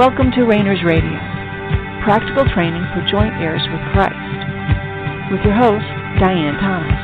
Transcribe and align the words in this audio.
Welcome 0.00 0.30
to 0.30 0.44
Rainers 0.44 0.82
Radio, 0.82 1.12
practical 2.02 2.46
training 2.54 2.82
for 2.94 3.04
joint 3.06 3.34
heirs 3.34 3.60
with 3.70 3.82
Christ, 3.92 4.16
with 5.30 5.44
your 5.44 5.52
host, 5.52 5.84
Diane 6.18 6.56
Thomas. 6.56 6.96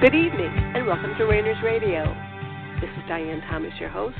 Good 0.00 0.16
evening, 0.16 0.50
and 0.74 0.84
welcome 0.84 1.14
to 1.16 1.26
Rainers 1.26 1.62
Radio. 1.62 2.12
This 2.80 2.90
is 2.98 3.04
Diane 3.06 3.40
Thomas, 3.48 3.70
your 3.78 3.90
host. 3.90 4.16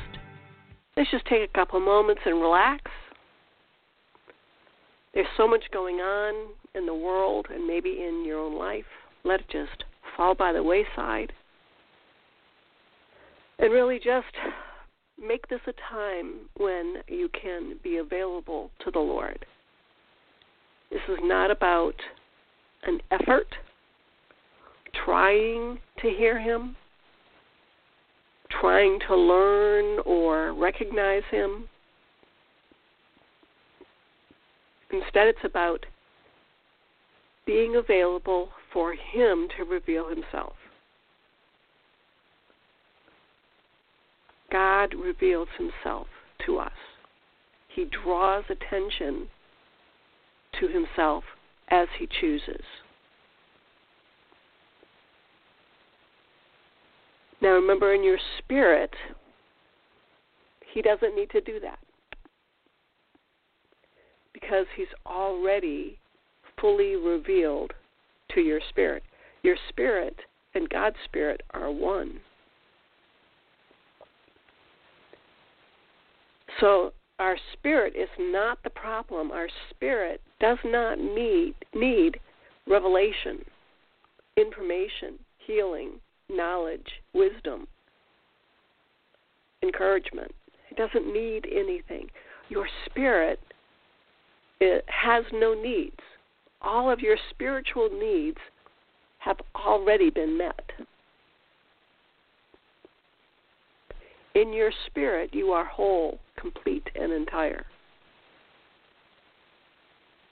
Let's 0.95 1.11
just 1.11 1.25
take 1.25 1.41
a 1.41 1.51
couple 1.53 1.81
moments 1.81 2.21
and 2.25 2.39
relax. 2.39 2.89
There's 5.13 5.27
so 5.35 5.45
much 5.45 5.65
going 5.73 5.97
on 5.97 6.53
in 6.73 6.85
the 6.85 6.95
world 6.95 7.47
and 7.53 7.67
maybe 7.67 8.01
in 8.01 8.23
your 8.25 8.39
own 8.39 8.57
life. 8.57 8.85
Let 9.25 9.41
it 9.41 9.49
just 9.51 9.83
fall 10.15 10.35
by 10.35 10.53
the 10.53 10.63
wayside. 10.63 11.33
And 13.59 13.71
really 13.71 13.97
just 13.97 14.25
make 15.21 15.47
this 15.47 15.61
a 15.67 15.73
time 15.91 16.49
when 16.57 16.95
you 17.07 17.29
can 17.29 17.77
be 17.83 17.97
available 17.97 18.71
to 18.83 18.91
the 18.91 18.99
Lord. 18.99 19.45
This 20.91 21.01
is 21.07 21.19
not 21.21 21.49
about 21.49 21.95
an 22.83 22.99
effort 23.11 23.47
trying 25.05 25.79
to 26.01 26.09
hear 26.09 26.39
Him, 26.39 26.75
trying 28.61 28.99
to 29.07 29.15
learn 29.15 29.99
or 30.05 30.53
recognize 30.53 31.23
Him. 31.31 31.67
Instead, 34.91 35.27
it's 35.27 35.39
about 35.43 35.85
being 37.45 37.75
available 37.75 38.49
for 38.71 38.93
Him 38.93 39.47
to 39.57 39.63
reveal 39.63 40.09
Himself. 40.09 40.53
God 44.53 44.93
reveals 44.93 45.47
Himself 45.57 46.05
to 46.45 46.59
us. 46.59 46.71
He 47.67 47.85
draws 47.85 48.43
attention 48.51 49.27
to 50.59 50.67
Himself 50.67 51.23
as 51.69 51.87
He 51.97 52.07
chooses. 52.21 52.61
Now, 57.41 57.49
remember, 57.49 57.95
in 57.95 58.03
your 58.03 58.19
spirit, 58.37 58.91
He 60.71 60.83
doesn't 60.83 61.15
need 61.15 61.31
to 61.31 61.41
do 61.41 61.59
that 61.59 61.79
because 64.33 64.67
He's 64.75 64.85
already 65.07 65.97
fully 66.61 66.95
revealed 66.95 67.73
to 68.35 68.41
your 68.41 68.59
spirit. 68.69 69.01
Your 69.41 69.57
spirit 69.69 70.15
and 70.53 70.69
God's 70.69 70.97
spirit 71.05 71.41
are 71.55 71.71
one. 71.71 72.19
So 76.59 76.93
our 77.19 77.37
spirit 77.53 77.93
is 77.95 78.09
not 78.19 78.59
the 78.63 78.69
problem. 78.69 79.31
Our 79.31 79.47
spirit 79.69 80.21
does 80.39 80.57
not 80.65 80.99
need 80.99 81.55
need 81.73 82.19
revelation, 82.67 83.43
information, 84.37 85.19
healing, 85.45 85.99
knowledge, 86.29 86.87
wisdom, 87.13 87.67
encouragement. 89.61 90.31
It 90.71 90.77
doesn't 90.77 91.11
need 91.11 91.47
anything. 91.51 92.09
Your 92.49 92.67
spirit 92.85 93.39
it 94.59 94.85
has 94.87 95.25
no 95.33 95.53
needs 95.53 95.99
all 96.63 96.89
of 96.89 97.01
your 97.01 97.17
spiritual 97.29 97.89
needs 97.91 98.37
have 99.19 99.37
already 99.55 100.09
been 100.09 100.37
met. 100.37 100.71
In 104.35 104.51
your 104.53 104.71
spirit, 104.87 105.29
you 105.33 105.51
are 105.51 105.65
whole, 105.65 106.19
complete, 106.39 106.89
and 106.95 107.11
entire. 107.11 107.65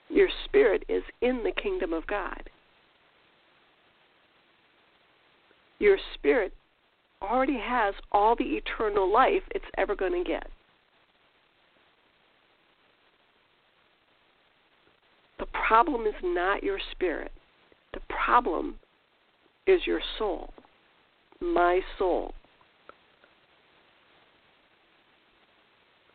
Your 0.10 0.28
spirit 0.46 0.84
is 0.90 1.04
in 1.22 1.44
the 1.44 1.52
kingdom 1.52 1.94
of 1.94 2.06
God. 2.08 2.50
Your 5.80 5.98
spirit 6.14 6.54
already 7.22 7.60
has 7.60 7.96
all 8.12 8.36
the 8.36 8.44
eternal 8.44 9.12
life 9.12 9.44
it's 9.52 9.66
ever 9.78 9.96
going 9.96 10.14
to 10.14 10.24
get. 10.28 10.48
The 15.40 15.48
problem 15.68 16.06
is 16.06 16.14
not 16.24 16.62
your 16.62 16.80
spirit. 16.92 17.32
The 17.94 18.02
problem 18.10 18.76
is 19.66 19.82
your 19.88 20.02
soul. 20.20 20.54
My 21.40 21.82
soul. 21.98 22.34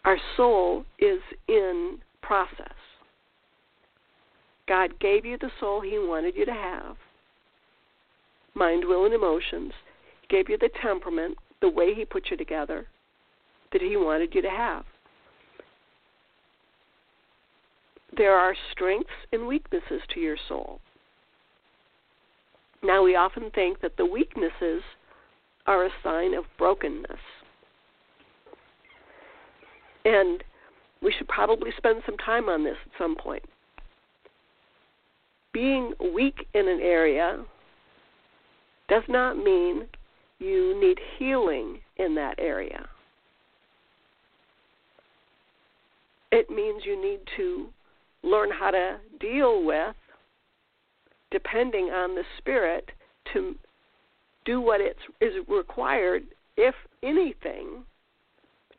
Our 0.07 0.17
soul 0.37 0.85
is 0.99 1.21
in 1.49 1.99
process. 2.23 2.73
God 4.67 4.99
gave 4.99 5.27
you 5.27 5.37
the 5.39 5.51
soul 5.61 5.83
He 5.83 5.99
wanted 5.99 6.35
you 6.35 6.47
to 6.47 6.53
have 6.53 6.97
mind, 8.55 8.87
will, 8.87 9.05
and 9.05 9.13
emotions. 9.13 9.73
He 10.23 10.35
gave 10.35 10.49
you 10.49 10.57
the 10.57 10.71
temperament, 10.81 11.37
the 11.61 11.69
way 11.69 11.93
He 11.93 12.07
put 12.07 12.31
you 12.31 12.37
together, 12.39 12.87
that 13.73 13.83
He 13.83 13.99
wanted 13.99 14.35
you 14.35 14.41
to 14.41 14.49
have. 14.49 14.87
there 18.17 18.35
are 18.35 18.55
strengths 18.73 19.11
and 19.33 19.47
weaknesses 19.47 20.01
to 20.15 20.21
your 20.21 20.37
soul. 20.49 20.81
Now, 22.83 23.03
we 23.03 23.17
often 23.17 23.51
think 23.51 23.81
that 23.81 23.97
the 23.97 24.07
weaknesses 24.07 24.83
are 25.67 25.85
a 25.85 25.91
sign 26.03 26.35
of 26.35 26.45
brokenness. 26.59 27.21
And 30.07 30.43
we 31.03 31.13
should 31.13 31.27
probably 31.27 31.71
spend 31.77 32.03
some 32.07 32.17
time 32.19 32.49
on 32.49 32.63
this 32.63 32.77
at 32.87 32.93
some 32.97 33.17
point. 33.17 33.43
Being 35.53 35.95
weak 36.15 36.47
in 36.55 36.69
an 36.69 36.79
area 36.81 37.45
does 38.89 39.03
not 39.09 39.37
mean 39.37 39.87
you 40.39 40.81
need 40.81 40.99
healing 41.19 41.81
in 41.97 42.15
that 42.15 42.37
area. 42.39 42.87
It 46.31 46.51
means 46.51 46.83
you 46.85 47.01
need 47.01 47.21
to 47.37 47.67
learn 48.23 48.51
how 48.51 48.71
to 48.71 48.99
deal 49.19 49.65
with, 49.65 49.97
depending 51.33 51.87
on 51.87 52.15
the 52.15 52.23
Spirit, 52.39 52.91
to 53.33 53.57
do 54.45 54.61
what 54.61 54.81
it 54.81 54.99
is 55.21 55.33
required, 55.49 56.25
if 56.57 56.75
anything, 57.03 57.85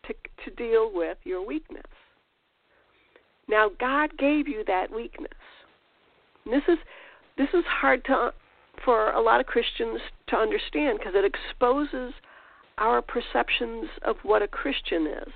to, 0.07 0.13
to 0.45 0.56
deal 0.56 0.91
with 0.94 1.18
your 1.23 1.45
weakness. 1.45 1.84
Now, 3.47 3.69
God 3.79 4.18
gave 4.18 4.47
you 4.47 4.63
that 4.68 4.94
weakness. 4.94 5.31
This 6.45 6.63
is 6.68 6.78
this 7.38 7.50
is 7.53 7.63
hard 7.68 8.03
to 8.06 8.34
for 8.84 9.12
a 9.12 9.22
lot 9.22 9.40
of 9.40 9.45
Christians 9.45 10.00
to 10.29 10.35
understand 10.35 11.00
because 11.00 11.13
it 11.16 11.25
exposes 11.25 12.13
our 12.78 13.01
perceptions 13.01 13.85
of 14.03 14.18
what 14.23 14.41
a 14.41 14.47
Christian 14.47 15.07
is. 15.07 15.34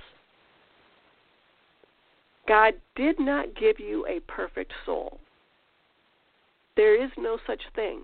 God 2.46 2.74
did 2.96 3.18
not 3.18 3.54
give 3.54 3.78
you 3.78 4.06
a 4.06 4.20
perfect 4.30 4.72
soul. 4.84 5.20
There 6.76 7.02
is 7.02 7.10
no 7.18 7.38
such 7.46 7.62
thing. 7.74 8.02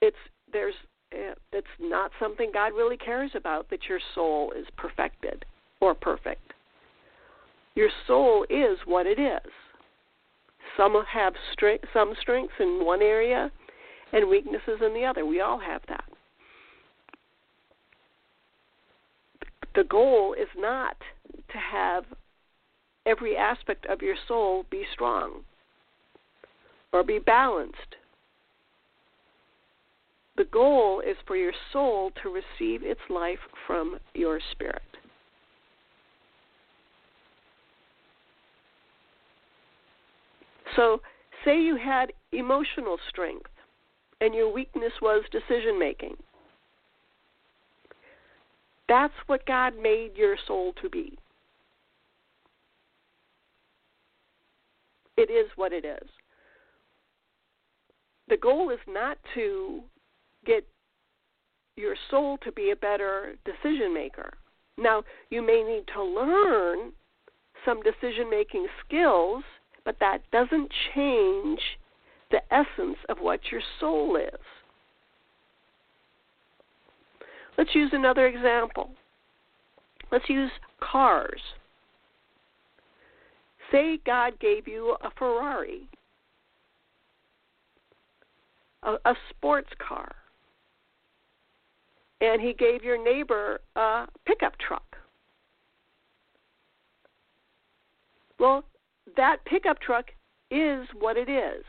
It's 0.00 0.16
there's 0.52 0.74
Eh, 1.12 1.34
it's 1.52 1.66
not 1.80 2.10
something 2.20 2.50
God 2.52 2.72
really 2.74 2.96
cares 2.96 3.30
about 3.34 3.70
that 3.70 3.88
your 3.88 4.00
soul 4.14 4.52
is 4.52 4.66
perfected 4.76 5.44
or 5.80 5.94
perfect. 5.94 6.52
Your 7.74 7.90
soul 8.06 8.44
is 8.50 8.78
what 8.84 9.06
it 9.06 9.18
is. 9.18 9.52
Some 10.76 11.02
have 11.12 11.34
strength, 11.52 11.84
some 11.92 12.14
strengths 12.20 12.54
in 12.60 12.84
one 12.84 13.02
area 13.02 13.50
and 14.12 14.28
weaknesses 14.28 14.80
in 14.84 14.94
the 14.94 15.04
other. 15.04 15.24
We 15.24 15.40
all 15.40 15.58
have 15.58 15.82
that. 15.88 16.04
The 19.74 19.84
goal 19.84 20.34
is 20.34 20.48
not 20.56 20.96
to 21.52 21.58
have 21.58 22.04
every 23.06 23.36
aspect 23.36 23.86
of 23.86 24.02
your 24.02 24.16
soul 24.26 24.66
be 24.70 24.84
strong 24.92 25.44
or 26.92 27.04
be 27.04 27.18
balanced. 27.18 27.96
The 30.38 30.44
goal 30.44 31.00
is 31.00 31.16
for 31.26 31.36
your 31.36 31.52
soul 31.72 32.12
to 32.22 32.28
receive 32.28 32.84
its 32.84 33.00
life 33.10 33.40
from 33.66 33.98
your 34.14 34.38
spirit. 34.52 34.80
So, 40.76 41.00
say 41.44 41.60
you 41.60 41.74
had 41.74 42.12
emotional 42.30 42.98
strength 43.08 43.50
and 44.20 44.32
your 44.32 44.52
weakness 44.52 44.92
was 45.02 45.24
decision 45.32 45.76
making. 45.76 46.16
That's 48.88 49.14
what 49.26 49.44
God 49.44 49.72
made 49.76 50.12
your 50.14 50.36
soul 50.46 50.72
to 50.80 50.88
be. 50.88 51.18
It 55.16 55.32
is 55.32 55.50
what 55.56 55.72
it 55.72 55.84
is. 55.84 56.08
The 58.28 58.36
goal 58.36 58.70
is 58.70 58.78
not 58.86 59.18
to 59.34 59.82
get 60.44 60.66
your 61.76 61.94
soul 62.10 62.38
to 62.44 62.52
be 62.52 62.70
a 62.70 62.76
better 62.76 63.36
decision 63.44 63.94
maker. 63.94 64.34
Now, 64.76 65.02
you 65.30 65.44
may 65.44 65.62
need 65.62 65.84
to 65.94 66.02
learn 66.02 66.92
some 67.64 67.80
decision 67.82 68.30
making 68.30 68.66
skills, 68.84 69.42
but 69.84 69.96
that 70.00 70.18
doesn't 70.32 70.70
change 70.94 71.60
the 72.30 72.40
essence 72.52 72.98
of 73.08 73.18
what 73.18 73.40
your 73.50 73.62
soul 73.80 74.16
is. 74.16 74.40
Let's 77.56 77.74
use 77.74 77.90
another 77.92 78.26
example. 78.26 78.90
Let's 80.12 80.28
use 80.28 80.50
cars. 80.80 81.40
Say 83.72 83.98
God 84.06 84.38
gave 84.40 84.66
you 84.68 84.96
a 85.02 85.10
Ferrari, 85.18 85.88
a, 88.82 88.94
a 89.04 89.14
sports 89.30 89.68
car, 89.86 90.14
and 92.20 92.40
He 92.40 92.52
gave 92.52 92.82
your 92.82 93.02
neighbor 93.02 93.60
a 93.76 94.06
pickup 94.26 94.58
truck. 94.58 94.96
Well, 98.38 98.64
that 99.16 99.44
pickup 99.44 99.80
truck 99.80 100.06
is 100.50 100.86
what 100.98 101.16
it 101.16 101.28
is. 101.28 101.64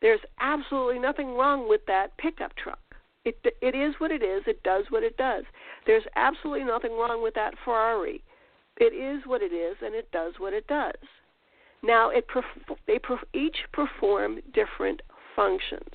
There's 0.00 0.20
absolutely 0.40 0.98
nothing 0.98 1.34
wrong 1.34 1.68
with 1.68 1.80
that 1.86 2.16
pickup 2.18 2.54
truck. 2.56 2.78
It 3.24 3.38
it 3.60 3.74
is 3.74 3.94
what 3.98 4.12
it 4.12 4.22
is. 4.22 4.42
It 4.46 4.62
does 4.62 4.84
what 4.90 5.02
it 5.02 5.16
does. 5.16 5.44
There's 5.86 6.04
absolutely 6.14 6.64
nothing 6.64 6.92
wrong 6.92 7.22
with 7.22 7.34
that 7.34 7.54
Ferrari. 7.64 8.22
It 8.78 8.92
is 8.94 9.26
what 9.26 9.42
it 9.42 9.52
is, 9.52 9.76
and 9.82 9.94
it 9.94 10.10
does 10.12 10.34
what 10.38 10.52
it 10.52 10.66
does. 10.66 10.92
Now, 11.82 12.10
it 12.10 12.26
they 12.86 13.00
each 13.32 13.56
perform 13.72 14.40
different 14.52 15.02
functions. 15.34 15.90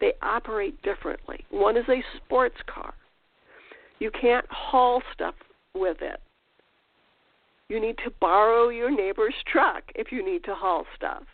They 0.00 0.12
operate 0.22 0.80
differently. 0.82 1.44
One 1.50 1.76
is 1.76 1.88
a 1.88 2.02
sports 2.16 2.56
car. 2.66 2.94
You 3.98 4.10
can't 4.10 4.46
haul 4.50 5.02
stuff 5.12 5.34
with 5.74 5.98
it. 6.00 6.20
You 7.68 7.80
need 7.80 7.96
to 8.04 8.12
borrow 8.20 8.68
your 8.68 8.90
neighbor's 8.90 9.34
truck 9.50 9.84
if 9.94 10.12
you 10.12 10.24
need 10.24 10.44
to 10.44 10.54
haul 10.54 10.84
stuff. 10.94 11.24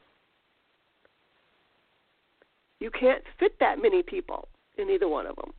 You 2.80 2.90
can't 2.90 3.22
fit 3.38 3.58
that 3.60 3.80
many 3.80 4.02
people 4.02 4.48
in 4.78 4.90
either 4.90 5.08
one 5.08 5.26
of 5.26 5.36
them. 5.36 5.52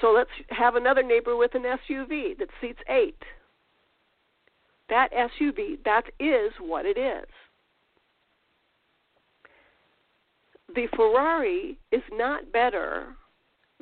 So 0.00 0.12
let's 0.12 0.30
have 0.50 0.76
another 0.76 1.02
neighbor 1.02 1.36
with 1.36 1.54
an 1.54 1.62
SUV 1.62 2.38
that 2.38 2.48
seats 2.60 2.80
eight. 2.88 3.22
That 4.88 5.08
SUV, 5.12 5.78
that 5.84 6.04
is 6.20 6.52
what 6.60 6.84
it 6.84 6.98
is. 6.98 7.26
The 10.74 10.88
Ferrari 10.96 11.78
is 11.92 12.02
not 12.12 12.50
better 12.52 13.14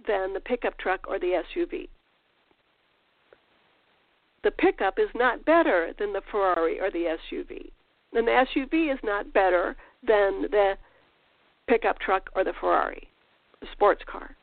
than 0.07 0.35
the 0.35 0.41
pickup 0.41 0.77
truck 0.79 1.01
or 1.09 1.19
the 1.19 1.43
SUV. 1.57 1.89
The 4.45 4.51
pickup 4.51 4.99
is 4.99 5.09
not 5.15 5.45
better 5.45 5.95
than 5.99 6.13
the 6.13 6.23
Ferrari 6.31 6.81
or 6.81 6.91
the 6.91 7.17
SUV. 7.17 7.71
And 8.13 8.27
the 8.27 8.45
SUV 8.57 8.93
is 8.93 8.99
not 9.03 9.33
better 9.33 9.77
than 10.07 10.43
the 10.51 10.75
pickup 11.67 11.99
truck 12.01 12.29
or 12.35 12.45
the 12.45 12.53
Ferrari, 12.61 13.09
the 13.61 13.69
sports 13.73 14.03
car. 14.07 14.37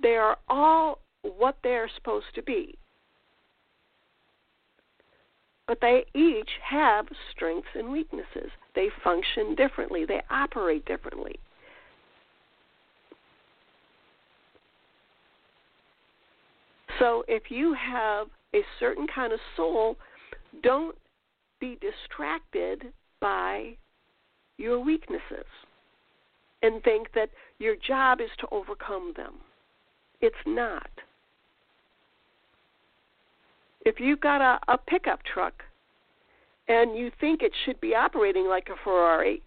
They 0.00 0.16
are 0.16 0.38
all 0.48 1.00
what 1.22 1.56
they're 1.62 1.90
supposed 1.94 2.34
to 2.36 2.42
be. 2.42 2.78
But 5.66 5.78
they 5.80 6.04
each 6.14 6.50
have 6.62 7.06
strengths 7.32 7.68
and 7.74 7.90
weaknesses. 7.90 8.50
They 8.74 8.88
function 9.02 9.54
differently, 9.54 10.04
they 10.04 10.20
operate 10.30 10.84
differently. 10.84 11.38
So 16.98 17.24
if 17.26 17.50
you 17.50 17.74
have 17.74 18.28
a 18.54 18.60
certain 18.78 19.06
kind 19.12 19.32
of 19.32 19.40
soul, 19.56 19.96
don't 20.62 20.96
be 21.60 21.78
distracted 21.80 22.92
by 23.20 23.76
your 24.58 24.78
weaknesses 24.78 25.46
and 26.62 26.82
think 26.82 27.08
that 27.14 27.30
your 27.58 27.74
job 27.76 28.20
is 28.20 28.30
to 28.38 28.46
overcome 28.52 29.12
them. 29.16 29.34
It's 30.20 30.36
not. 30.46 30.88
If 33.84 34.00
you've 34.00 34.20
got 34.20 34.40
a, 34.40 34.58
a 34.72 34.78
pickup 34.78 35.20
truck 35.24 35.62
and 36.68 36.96
you 36.96 37.10
think 37.20 37.42
it 37.42 37.52
should 37.64 37.80
be 37.80 37.94
operating 37.94 38.46
like 38.48 38.68
a 38.68 38.82
Ferrari, 38.82 39.42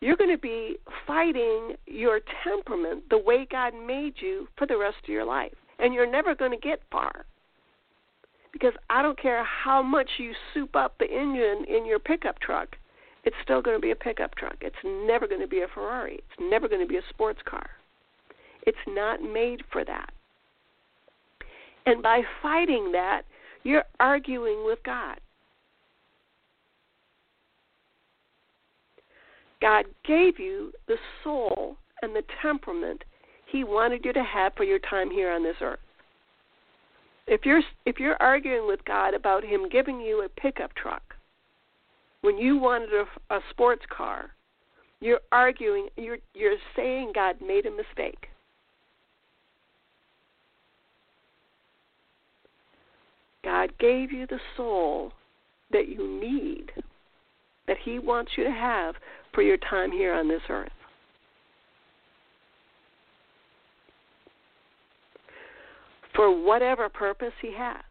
you're 0.00 0.16
going 0.16 0.30
to 0.30 0.38
be 0.38 0.76
fighting 1.06 1.76
your 1.86 2.20
temperament 2.42 3.04
the 3.08 3.18
way 3.18 3.46
God 3.48 3.72
made 3.86 4.14
you 4.18 4.48
for 4.58 4.66
the 4.66 4.76
rest 4.76 4.96
of 5.04 5.08
your 5.08 5.24
life. 5.24 5.52
And 5.78 5.94
you're 5.94 6.10
never 6.10 6.34
going 6.34 6.50
to 6.50 6.56
get 6.56 6.80
far. 6.90 7.24
Because 8.52 8.74
I 8.90 9.00
don't 9.00 9.18
care 9.18 9.44
how 9.44 9.80
much 9.80 10.10
you 10.18 10.32
soup 10.52 10.74
up 10.76 10.98
the 10.98 11.06
engine 11.06 11.64
in 11.68 11.86
your 11.86 11.98
pickup 11.98 12.40
truck, 12.40 12.76
it's 13.24 13.36
still 13.42 13.62
going 13.62 13.76
to 13.76 13.80
be 13.80 13.92
a 13.92 13.96
pickup 13.96 14.34
truck. 14.34 14.56
It's 14.60 14.76
never 14.84 15.28
going 15.28 15.40
to 15.40 15.46
be 15.46 15.62
a 15.62 15.68
Ferrari. 15.72 16.14
It's 16.14 16.40
never 16.40 16.68
going 16.68 16.82
to 16.82 16.86
be 16.86 16.96
a 16.96 17.08
sports 17.08 17.40
car. 17.44 17.70
It's 18.66 18.76
not 18.88 19.22
made 19.22 19.62
for 19.70 19.84
that. 19.84 20.10
And 21.86 22.02
by 22.02 22.22
fighting 22.42 22.92
that, 22.92 23.22
you're 23.62 23.84
arguing 24.00 24.64
with 24.64 24.78
God. 24.84 25.18
God 29.60 29.84
gave 30.04 30.40
you 30.40 30.72
the 30.88 30.96
soul 31.22 31.76
and 32.02 32.14
the 32.14 32.24
temperament 32.42 33.04
He 33.46 33.64
wanted 33.64 34.04
you 34.04 34.12
to 34.12 34.24
have 34.24 34.52
for 34.56 34.64
your 34.64 34.80
time 34.80 35.10
here 35.10 35.30
on 35.30 35.42
this 35.44 35.56
earth. 35.60 35.78
If 37.28 37.46
you're 37.46 37.62
if 37.86 38.00
you're 38.00 38.20
arguing 38.20 38.66
with 38.66 38.84
God 38.84 39.14
about 39.14 39.44
Him 39.44 39.68
giving 39.70 40.00
you 40.00 40.24
a 40.24 40.40
pickup 40.40 40.74
truck 40.74 41.14
when 42.22 42.38
you 42.38 42.56
wanted 42.56 42.90
a, 42.92 43.34
a 43.34 43.40
sports 43.50 43.84
car, 43.94 44.30
you're 45.00 45.20
arguing. 45.30 45.88
You're 45.96 46.18
you're 46.34 46.56
saying 46.74 47.12
God 47.14 47.36
made 47.40 47.66
a 47.66 47.70
mistake. 47.70 48.28
God 53.44 53.72
gave 53.78 54.12
you 54.12 54.26
the 54.26 54.40
soul 54.56 55.12
that 55.72 55.88
you 55.88 56.20
need, 56.20 56.70
that 57.66 57.78
He 57.84 57.98
wants 57.98 58.32
you 58.36 58.44
to 58.44 58.50
have 58.50 58.94
for 59.34 59.42
your 59.42 59.56
time 59.56 59.90
here 59.90 60.14
on 60.14 60.28
this 60.28 60.42
earth. 60.48 60.70
For 66.14 66.44
whatever 66.44 66.88
purpose 66.88 67.32
He 67.40 67.52
has, 67.56 67.82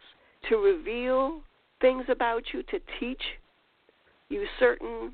to 0.50 0.58
reveal 0.58 1.41
things 1.81 2.05
about 2.08 2.43
you, 2.53 2.63
to 2.63 2.79
teach 3.00 3.22
you 4.29 4.46
certain 4.60 5.13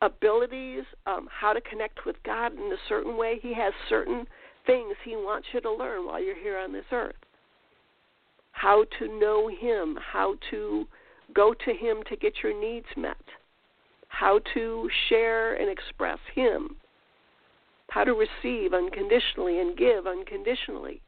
abilities, 0.00 0.84
um, 1.06 1.28
how 1.30 1.52
to 1.52 1.60
connect 1.62 2.04
with 2.04 2.16
God 2.24 2.52
in 2.52 2.72
a 2.72 2.88
certain 2.88 3.16
way. 3.16 3.38
He 3.40 3.54
has 3.54 3.72
certain 3.88 4.26
things 4.66 4.94
He 5.04 5.16
wants 5.16 5.48
you 5.52 5.60
to 5.62 5.72
learn 5.72 6.06
while 6.06 6.22
you're 6.22 6.40
here 6.40 6.58
on 6.58 6.72
this 6.72 6.84
earth 6.92 7.16
how 8.54 8.84
to 8.98 9.18
know 9.18 9.48
Him, 9.48 9.98
how 10.00 10.36
to 10.50 10.86
go 11.34 11.52
to 11.52 11.74
Him 11.74 12.02
to 12.08 12.16
get 12.16 12.34
your 12.42 12.58
needs 12.58 12.86
met, 12.96 13.16
how 14.08 14.40
to 14.54 14.88
share 15.08 15.54
and 15.54 15.68
express 15.68 16.18
Him, 16.34 16.76
how 17.90 18.04
to 18.04 18.12
receive 18.12 18.72
unconditionally 18.72 19.60
and 19.60 19.76
give 19.76 20.06
unconditionally 20.06 21.02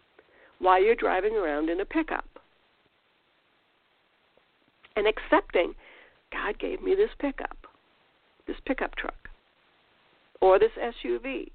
while 0.58 0.82
you're 0.82 0.96
driving 0.96 1.34
around 1.34 1.70
in 1.70 1.80
a 1.80 1.84
pickup. 1.84 2.28
And 4.96 5.06
accepting, 5.06 5.74
God 6.32 6.58
gave 6.58 6.82
me 6.82 6.94
this 6.94 7.10
pickup, 7.20 7.56
this 8.46 8.56
pickup 8.66 8.96
truck, 8.96 9.28
or 10.40 10.58
this 10.58 10.72
SUV. 10.76 11.50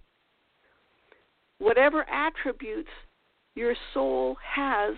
Whatever 1.59 2.09
attributes 2.09 2.89
your 3.55 3.75
soul 3.93 4.37
has 4.55 4.95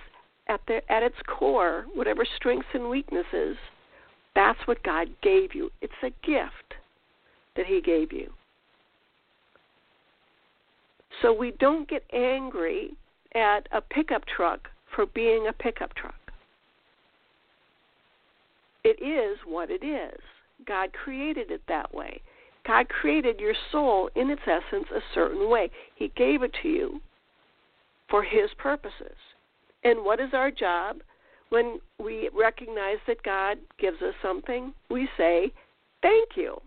at 0.47 0.61
the 0.67 0.81
at 0.91 1.03
its 1.03 1.15
core, 1.27 1.85
whatever 1.93 2.25
strengths 2.35 2.67
and 2.73 2.89
weaknesses, 2.89 3.57
that's 4.35 4.59
what 4.65 4.83
God 4.83 5.07
gave 5.21 5.53
you. 5.53 5.69
It's 5.81 5.93
a 6.03 6.09
gift 6.25 6.75
that 7.55 7.65
He 7.65 7.81
gave 7.81 8.11
you. 8.11 8.31
So 11.21 11.31
we 11.31 11.51
don't 11.59 11.87
get 11.87 12.03
angry 12.11 12.95
at 13.35 13.67
a 13.71 13.81
pickup 13.81 14.23
truck 14.25 14.69
for 14.95 15.05
being 15.05 15.47
a 15.47 15.53
pickup 15.53 15.93
truck. 15.95 16.15
It 18.83 19.01
is 19.01 19.37
what 19.45 19.69
it 19.69 19.83
is. 19.83 20.19
God 20.65 20.91
created 20.93 21.51
it 21.51 21.61
that 21.67 21.93
way. 21.93 22.21
God 22.65 22.87
created 22.89 23.39
your 23.39 23.55
soul 23.71 24.09
in 24.15 24.29
its 24.29 24.41
essence 24.45 24.87
a 24.93 25.01
certain 25.13 25.49
way. 25.49 25.69
He 25.95 26.11
gave 26.15 26.43
it 26.43 26.51
to 26.61 26.67
you 26.67 27.01
for 28.09 28.23
His 28.23 28.49
purposes. 28.57 29.15
And 29.83 30.03
what 30.03 30.19
is 30.19 30.29
our 30.33 30.51
job 30.51 30.97
when 31.49 31.79
we 32.01 32.29
recognize 32.33 32.97
that 33.07 33.23
God 33.23 33.57
gives 33.79 34.01
us 34.01 34.13
something? 34.21 34.73
We 34.89 35.07
say, 35.17 35.51
Thank 36.01 36.29
you. 36.35 36.61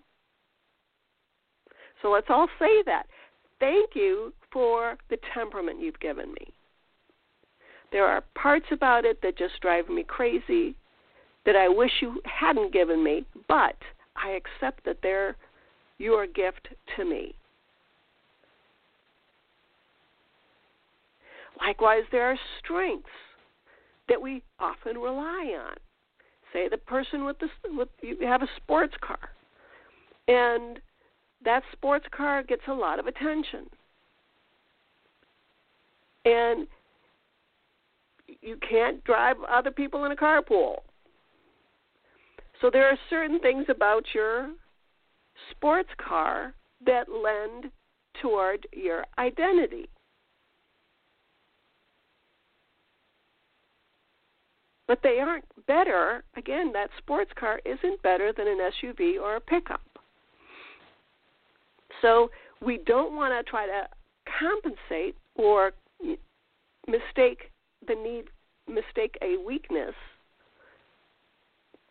So 2.02 2.11
let's 2.11 2.26
all 2.28 2.49
say 2.58 2.82
that. 2.87 3.06
thank 3.58 3.90
you 3.94 4.32
for 4.52 4.96
the 5.08 5.18
temperament 5.35 5.80
you've 5.80 6.00
given 6.00 6.32
me. 6.32 6.52
There 7.92 8.06
are 8.06 8.23
parts 8.35 8.66
about 8.70 9.04
it 9.04 9.20
that 9.23 9.38
just 9.38 9.61
drive 9.61 9.88
me 9.88 10.04
crazy 10.04 10.75
that 11.44 11.56
I 11.56 11.68
wish 11.68 11.90
you 12.00 12.20
hadn't 12.25 12.73
given 12.73 13.02
me, 13.02 13.25
but 13.49 13.76
I 14.16 14.30
accept 14.30 14.85
that 14.85 14.99
they're 15.02 15.37
your 15.99 16.26
gift 16.26 16.68
to 16.96 17.04
me. 17.04 17.35
Likewise, 21.59 22.03
there 22.13 22.31
are 22.31 22.39
strengths 22.59 23.09
that 24.09 24.21
we 24.21 24.43
often 24.59 24.99
rely 24.99 25.55
on. 25.59 25.77
Say 26.53 26.69
the 26.69 26.77
person 26.77 27.25
with 27.25 27.39
the 27.39 27.49
with 27.77 27.89
you 28.03 28.17
have 28.23 28.43
a 28.43 28.49
sports 28.57 28.95
car, 29.01 29.31
and 30.29 30.81
that 31.45 31.63
sports 31.73 32.07
car 32.17 32.43
gets 32.43 32.63
a 32.69 32.73
lot 32.73 32.99
of 32.99 33.07
attention, 33.07 33.67
and 36.25 36.67
you 38.41 38.57
can't 38.69 39.03
drive 39.05 39.37
other 39.49 39.71
people 39.71 40.05
in 40.05 40.13
a 40.13 40.17
carpool. 40.17 40.77
So 42.61 42.71
there 42.73 42.89
are 42.89 42.99
certain 43.11 43.39
things 43.41 43.67
about 43.69 44.05
your 44.15 44.51
sports 45.51 45.91
car 45.99 46.55
that 46.85 47.07
lend 47.09 47.71
toward 48.23 48.67
your 48.73 49.05
identity. 49.19 49.89
But 54.88 55.00
they 55.02 55.19
aren't 55.19 55.45
better. 55.66 56.23
Again, 56.37 56.73
that 56.73 56.90
sports 56.99 57.31
car 57.38 57.61
isn't 57.64 58.02
better 58.02 58.33
than 58.33 58.47
an 58.47 58.59
SUV 58.59 59.21
or 59.21 59.37
a 59.37 59.40
pickup. 59.40 59.81
So 62.02 62.31
we 62.61 62.78
don't 62.87 63.16
want 63.16 63.33
to 63.35 63.50
try 63.50 63.66
to 63.66 63.88
compensate 64.38 65.16
or 65.35 65.73
mistake 66.87 67.50
the 67.87 67.95
need 67.95 68.25
mistake 68.69 69.16
a 69.23 69.37
weakness 69.45 69.95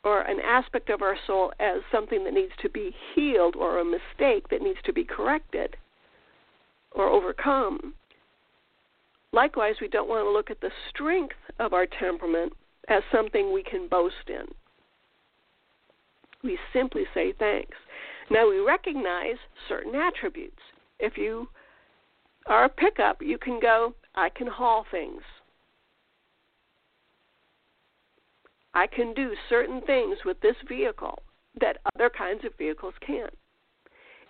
or 0.04 0.22
an 0.22 0.40
aspect 0.42 0.90
of 0.90 1.02
our 1.02 1.18
soul 1.25 1.52
as 1.60 1.82
something 1.92 2.24
that 2.24 2.34
needs 2.34 2.52
to 2.62 2.70
be 2.70 2.94
healed 3.14 3.56
or 3.56 3.80
a 3.80 3.86
mistake 3.86 4.48
that 4.50 4.62
needs 4.62 4.78
to 4.86 4.94
be 4.94 5.04
corrected 5.04 5.75
or 6.92 7.08
overcome. 7.08 7.94
Likewise, 9.32 9.75
we 9.82 9.88
don't 9.88 10.08
want 10.08 10.24
to 10.24 10.30
look 10.30 10.52
at 10.52 10.62
the 10.62 10.70
strength 10.90 11.36
of 11.60 11.74
our 11.74 11.88
temperament 11.88 12.54
as 12.88 13.04
something 13.12 13.54
we 13.54 13.63
can 13.63 13.88
boast 13.88 14.27
in. 14.27 14.46
We 16.44 16.58
simply 16.74 17.04
say 17.13 17.34
thanks. 17.38 17.77
Now, 18.30 18.50
we 18.50 18.60
recognize 18.60 19.38
certain 19.68 19.96
attributes. 19.96 20.62
If 21.00 21.18
you 21.18 21.48
are 22.48 22.65
a 22.65 22.70
pickup, 22.70 23.22
you 23.22 23.38
can 23.38 23.60
go, 23.60 23.94
I 24.15 24.30
can 24.30 24.48
haul 24.48 24.86
things. 24.92 25.22
I 28.74 28.88
can 28.88 29.13
do 29.13 29.32
certain 29.50 29.82
things 29.82 30.18
with 30.25 30.39
this 30.42 30.56
vehicle 30.68 31.20
that 31.60 31.77
other 31.96 32.10
kinds 32.10 32.44
of 32.44 32.58
vehicles 32.58 32.94
can't. 33.06 33.34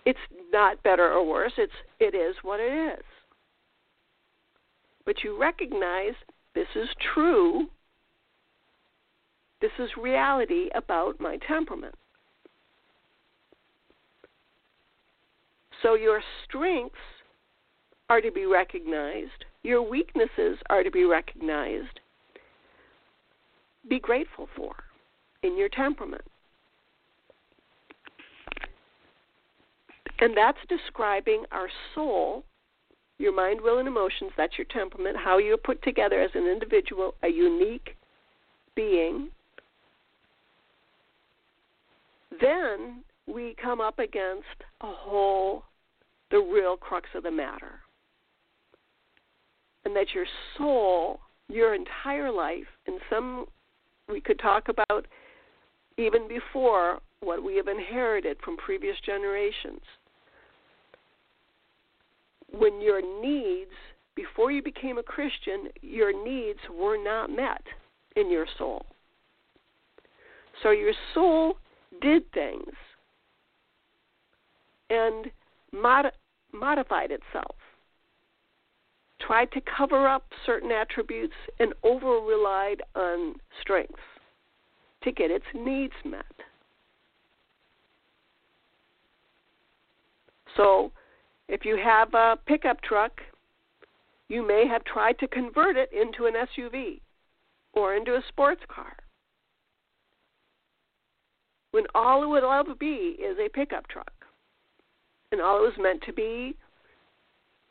It's 0.04 0.18
not 0.52 0.82
better 0.84 1.10
or 1.10 1.26
worse, 1.26 1.52
it's 1.58 1.72
it 1.98 2.14
is 2.14 2.36
what 2.42 2.60
it 2.60 2.94
is. 2.98 3.04
But 5.04 5.24
you 5.24 5.38
recognize 5.38 6.14
this 6.54 6.68
is 6.76 6.88
true. 7.12 7.66
This 9.60 9.70
is 9.78 9.90
reality 10.00 10.68
about 10.74 11.20
my 11.20 11.38
temperament. 11.46 11.94
So 15.82 15.94
your 15.94 16.20
strengths 16.44 16.96
are 18.08 18.20
to 18.20 18.30
be 18.30 18.46
recognized, 18.46 19.44
your 19.62 19.82
weaknesses 19.82 20.58
are 20.70 20.82
to 20.82 20.90
be 20.90 21.04
recognized, 21.04 22.00
be 23.88 23.98
grateful 23.98 24.48
for 24.56 24.74
in 25.42 25.56
your 25.56 25.68
temperament. 25.68 26.24
And 30.18 30.36
that's 30.36 30.58
describing 30.68 31.44
our 31.52 31.68
soul, 31.94 32.44
your 33.18 33.34
mind, 33.34 33.60
will, 33.60 33.78
and 33.78 33.88
emotions. 33.88 34.30
That's 34.36 34.56
your 34.56 34.66
temperament, 34.70 35.16
how 35.16 35.38
you're 35.38 35.58
put 35.58 35.82
together 35.82 36.20
as 36.20 36.30
an 36.34 36.46
individual, 36.46 37.14
a 37.22 37.28
unique 37.28 37.96
being. 38.74 39.28
Then 42.40 43.02
we 43.26 43.56
come 43.62 43.80
up 43.80 43.98
against 43.98 44.62
a 44.80 44.92
whole, 44.92 45.64
the 46.30 46.38
real 46.38 46.76
crux 46.76 47.08
of 47.14 47.22
the 47.22 47.30
matter. 47.30 47.80
And 49.84 49.94
that 49.94 50.14
your 50.14 50.26
soul, 50.58 51.20
your 51.48 51.74
entire 51.74 52.32
life, 52.32 52.66
and 52.86 52.98
some 53.08 53.46
we 54.08 54.20
could 54.20 54.38
talk 54.38 54.68
about 54.68 55.06
even 55.98 56.28
before 56.28 57.00
what 57.20 57.42
we 57.42 57.56
have 57.56 57.68
inherited 57.68 58.36
from 58.44 58.56
previous 58.56 58.96
generations. 59.04 59.80
When 62.52 62.80
your 62.80 63.00
needs, 63.20 63.70
before 64.14 64.50
you 64.50 64.62
became 64.62 64.98
a 64.98 65.02
Christian, 65.02 65.68
your 65.82 66.12
needs 66.24 66.58
were 66.72 67.02
not 67.02 67.30
met 67.30 67.62
in 68.14 68.30
your 68.30 68.46
soul. 68.58 68.84
So 70.62 70.70
your 70.70 70.92
soul 71.14 71.56
did 72.00 72.30
things 72.32 72.72
and 74.90 75.26
mod- 75.72 76.12
modified 76.52 77.10
itself, 77.10 77.56
tried 79.20 79.50
to 79.52 79.60
cover 79.60 80.06
up 80.06 80.24
certain 80.44 80.70
attributes, 80.70 81.34
and 81.58 81.72
over 81.82 82.20
relied 82.20 82.82
on 82.94 83.34
strengths 83.60 83.94
to 85.02 85.12
get 85.12 85.30
its 85.30 85.46
needs 85.54 85.94
met. 86.04 86.24
So, 90.56 90.92
if 91.48 91.64
you 91.64 91.76
have 91.76 92.14
a 92.14 92.38
pickup 92.46 92.80
truck, 92.82 93.20
you 94.28 94.46
may 94.46 94.66
have 94.66 94.84
tried 94.84 95.18
to 95.20 95.28
convert 95.28 95.76
it 95.76 95.90
into 95.92 96.26
an 96.26 96.34
SUV 96.34 97.00
or 97.72 97.94
into 97.94 98.14
a 98.14 98.22
sports 98.28 98.62
car. 98.68 98.96
When 101.76 101.84
all 101.94 102.22
it 102.22 102.28
would 102.28 102.42
ever 102.42 102.74
be 102.74 103.18
is 103.20 103.36
a 103.38 103.50
pickup 103.50 103.86
truck. 103.88 104.10
And 105.30 105.42
all 105.42 105.58
it 105.58 105.68
was 105.68 105.74
meant 105.78 106.02
to 106.06 106.12
be 106.14 106.56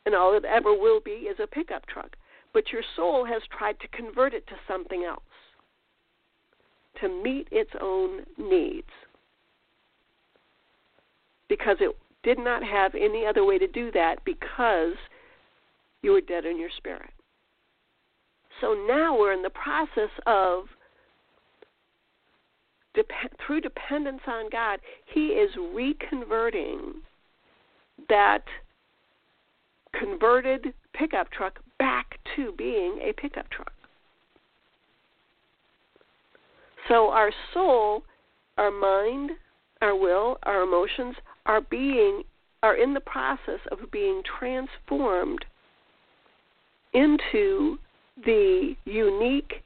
and 0.05 0.13
all 0.13 0.37
it 0.37 0.45
ever 0.45 0.71
will 0.73 0.99
be 0.99 1.25
is 1.25 1.37
a 1.41 1.47
pickup 1.47 1.87
truck. 1.87 2.15
But 2.53 2.71
your 2.71 2.83
soul 2.95 3.25
has 3.25 3.41
tried 3.57 3.79
to 3.79 3.87
convert 3.87 4.35
it 4.35 4.45
to 4.45 4.53
something 4.67 5.05
else, 5.05 5.23
to 7.01 7.09
meet 7.23 7.47
its 7.49 7.71
own 7.81 8.27
needs. 8.37 8.91
Because 11.49 11.77
it 11.79 11.97
did 12.21 12.37
not 12.37 12.61
have 12.63 12.93
any 12.93 13.25
other 13.25 13.43
way 13.43 13.57
to 13.57 13.67
do 13.67 13.91
that 13.93 14.23
because 14.23 14.93
you 16.03 16.11
were 16.11 16.21
dead 16.21 16.45
in 16.45 16.59
your 16.59 16.69
spirit. 16.77 17.09
So 18.61 18.85
now 18.87 19.17
we're 19.17 19.33
in 19.33 19.41
the 19.41 19.49
process 19.49 20.11
of, 20.27 20.65
through 23.45 23.61
dependence 23.61 24.21
on 24.27 24.49
God, 24.49 24.79
He 25.13 25.27
is 25.27 25.51
reconverting 25.55 26.93
that 28.09 28.43
converted 29.99 30.73
pickup 30.93 31.31
truck 31.31 31.59
back 31.79 32.19
to 32.35 32.53
being 32.57 32.99
a 33.01 33.13
pickup 33.13 33.49
truck. 33.49 33.71
So 36.87 37.09
our 37.09 37.31
soul, 37.53 38.03
our 38.57 38.71
mind, 38.71 39.31
our 39.81 39.95
will, 39.95 40.37
our 40.43 40.61
emotions 40.61 41.15
are 41.45 41.61
being 41.61 42.23
are 42.63 42.75
in 42.75 42.93
the 42.93 42.99
process 43.01 43.59
of 43.71 43.91
being 43.91 44.23
transformed 44.39 45.45
into 46.93 47.77
the 48.23 48.75
unique 48.85 49.61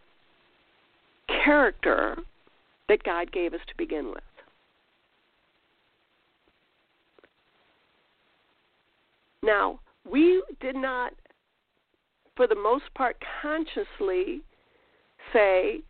character 1.44 2.18
that 2.90 3.04
God 3.04 3.32
gave 3.32 3.54
us 3.54 3.62
to 3.68 3.78
begin 3.78 4.08
with. 4.10 4.24
Now, 9.42 9.80
we 10.10 10.44
did 10.60 10.76
not, 10.76 11.14
for 12.36 12.48
the 12.48 12.56
most 12.56 12.86
part, 12.96 13.16
consciously 13.42 14.42
say, 15.32 15.82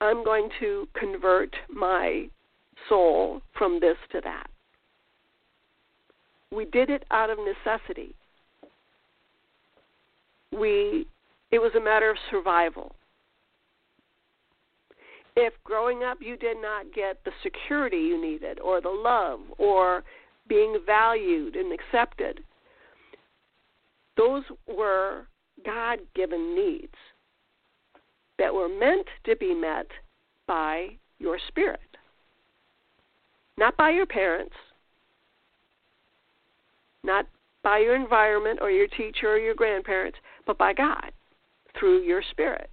I'm 0.00 0.22
going 0.24 0.50
to 0.60 0.86
convert 0.98 1.54
my 1.70 2.28
soul 2.88 3.40
from 3.56 3.80
this 3.80 3.96
to 4.12 4.20
that. 4.22 4.48
We 6.52 6.66
did 6.66 6.90
it 6.90 7.04
out 7.10 7.30
of 7.30 7.38
necessity. 7.38 8.14
We 10.52 11.06
it 11.50 11.58
was 11.60 11.72
a 11.74 11.80
matter 11.80 12.10
of 12.10 12.16
survival. 12.30 12.94
If 15.40 15.54
growing 15.62 16.02
up 16.02 16.18
you 16.20 16.36
did 16.36 16.56
not 16.60 16.92
get 16.92 17.22
the 17.24 17.30
security 17.44 17.98
you 17.98 18.20
needed 18.20 18.58
or 18.58 18.80
the 18.80 18.88
love 18.88 19.38
or 19.56 20.02
being 20.48 20.80
valued 20.84 21.54
and 21.54 21.72
accepted, 21.72 22.40
those 24.16 24.42
were 24.66 25.28
God 25.64 26.00
given 26.16 26.56
needs 26.56 26.96
that 28.40 28.52
were 28.52 28.68
meant 28.68 29.06
to 29.26 29.36
be 29.36 29.54
met 29.54 29.86
by 30.48 30.96
your 31.20 31.38
spirit, 31.46 31.96
not 33.56 33.76
by 33.76 33.90
your 33.90 34.06
parents, 34.06 34.56
not 37.04 37.28
by 37.62 37.78
your 37.78 37.94
environment 37.94 38.58
or 38.60 38.72
your 38.72 38.88
teacher 38.88 39.34
or 39.34 39.38
your 39.38 39.54
grandparents, 39.54 40.18
but 40.48 40.58
by 40.58 40.72
God 40.72 41.12
through 41.78 42.02
your 42.02 42.22
spirit. 42.32 42.70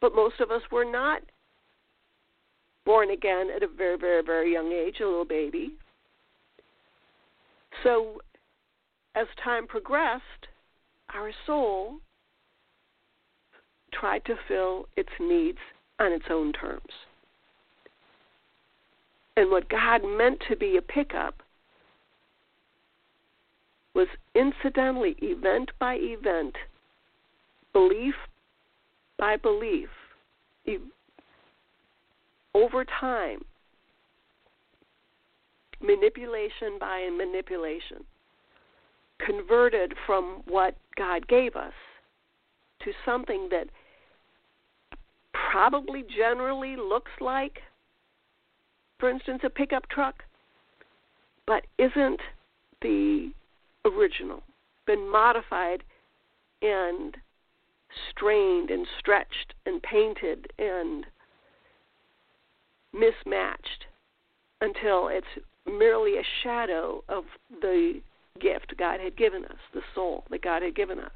But 0.00 0.14
most 0.14 0.40
of 0.40 0.50
us 0.50 0.62
were 0.70 0.84
not 0.84 1.22
born 2.84 3.10
again 3.10 3.48
at 3.54 3.62
a 3.62 3.68
very, 3.68 3.98
very, 3.98 4.22
very 4.22 4.52
young 4.52 4.72
age, 4.72 4.96
a 5.00 5.04
little 5.04 5.24
baby. 5.24 5.72
So, 7.82 8.20
as 9.14 9.26
time 9.42 9.66
progressed, 9.66 10.22
our 11.14 11.32
soul 11.46 11.98
tried 13.92 14.24
to 14.26 14.36
fill 14.46 14.86
its 14.96 15.10
needs 15.20 15.58
on 15.98 16.12
its 16.12 16.26
own 16.30 16.52
terms. 16.52 16.92
And 19.36 19.50
what 19.50 19.68
God 19.68 20.02
meant 20.04 20.42
to 20.48 20.56
be 20.56 20.76
a 20.76 20.82
pickup 20.82 21.42
was 23.94 24.08
incidentally, 24.34 25.16
event 25.22 25.70
by 25.78 25.96
event, 25.96 26.54
belief 27.72 28.14
by 29.18 29.36
belief, 29.36 29.88
over 32.54 32.84
time, 32.84 33.44
manipulation 35.80 36.78
by 36.78 37.08
manipulation, 37.16 38.04
converted 39.24 39.94
from 40.06 40.42
what 40.46 40.76
God 40.96 41.26
gave 41.28 41.56
us 41.56 41.72
to 42.84 42.92
something 43.04 43.48
that 43.50 43.68
probably 45.50 46.04
generally 46.16 46.76
looks 46.76 47.10
like, 47.20 47.58
for 48.98 49.08
instance, 49.10 49.40
a 49.44 49.50
pickup 49.50 49.88
truck, 49.88 50.22
but 51.46 51.64
isn't 51.78 52.20
the 52.82 53.32
original, 53.84 54.42
been 54.86 55.10
modified 55.10 55.82
and 56.62 57.16
strained 58.10 58.70
and 58.70 58.86
stretched 58.98 59.54
and 59.66 59.82
painted 59.82 60.46
and 60.58 61.06
mismatched 62.92 63.86
until 64.60 65.08
it's 65.08 65.26
merely 65.66 66.16
a 66.18 66.22
shadow 66.42 67.04
of 67.08 67.24
the 67.60 68.00
gift 68.40 68.74
God 68.78 69.00
had 69.00 69.16
given 69.16 69.44
us, 69.44 69.58
the 69.74 69.82
soul 69.94 70.24
that 70.30 70.42
God 70.42 70.62
had 70.62 70.74
given 70.74 70.98
us. 70.98 71.10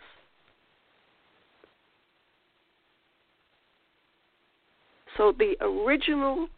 So 5.16 5.32
the 5.36 5.56
original 5.60 6.48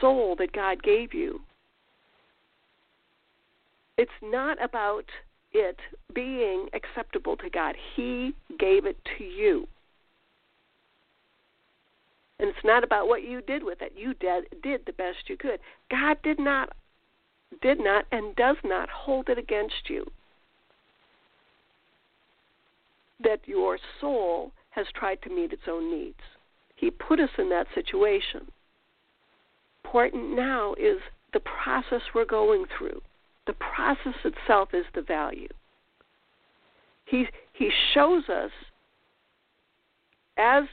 soul 0.00 0.36
that 0.38 0.52
God 0.52 0.82
gave 0.82 1.14
you, 1.14 1.40
it's 3.96 4.10
not 4.22 4.62
about 4.62 5.04
it 5.54 5.78
being 6.14 6.68
acceptable 6.74 7.36
to 7.38 7.48
God. 7.48 7.76
He 7.96 8.34
gave 8.58 8.84
it 8.84 8.98
to 9.16 9.24
you. 9.24 9.66
And 12.38 12.48
it's 12.48 12.64
not 12.64 12.84
about 12.84 13.06
what 13.06 13.22
you 13.22 13.40
did 13.40 13.62
with 13.62 13.80
it. 13.80 13.92
You 13.96 14.12
did, 14.14 14.44
did 14.62 14.82
the 14.84 14.92
best 14.92 15.28
you 15.28 15.36
could. 15.36 15.60
God 15.90 16.18
did 16.22 16.38
not 16.38 16.70
did 17.62 17.78
not 17.78 18.04
and 18.10 18.34
does 18.34 18.56
not 18.64 18.88
hold 18.90 19.28
it 19.28 19.38
against 19.38 19.88
you. 19.88 20.04
That 23.22 23.46
your 23.46 23.78
soul 24.00 24.50
has 24.70 24.86
tried 24.92 25.22
to 25.22 25.30
meet 25.30 25.52
its 25.52 25.62
own 25.68 25.88
needs. 25.88 26.18
He 26.74 26.90
put 26.90 27.20
us 27.20 27.30
in 27.38 27.48
that 27.50 27.68
situation. 27.72 28.50
Important 29.84 30.34
now 30.34 30.74
is 30.74 30.98
the 31.32 31.40
process 31.40 32.00
we're 32.12 32.24
going 32.24 32.64
through. 32.76 33.00
The 33.46 33.54
process 33.54 34.14
itself 34.24 34.70
is 34.72 34.86
the 34.94 35.02
value. 35.02 35.48
He, 37.04 37.26
he 37.52 37.70
shows 37.92 38.28
us, 38.28 38.50
as 40.38 40.64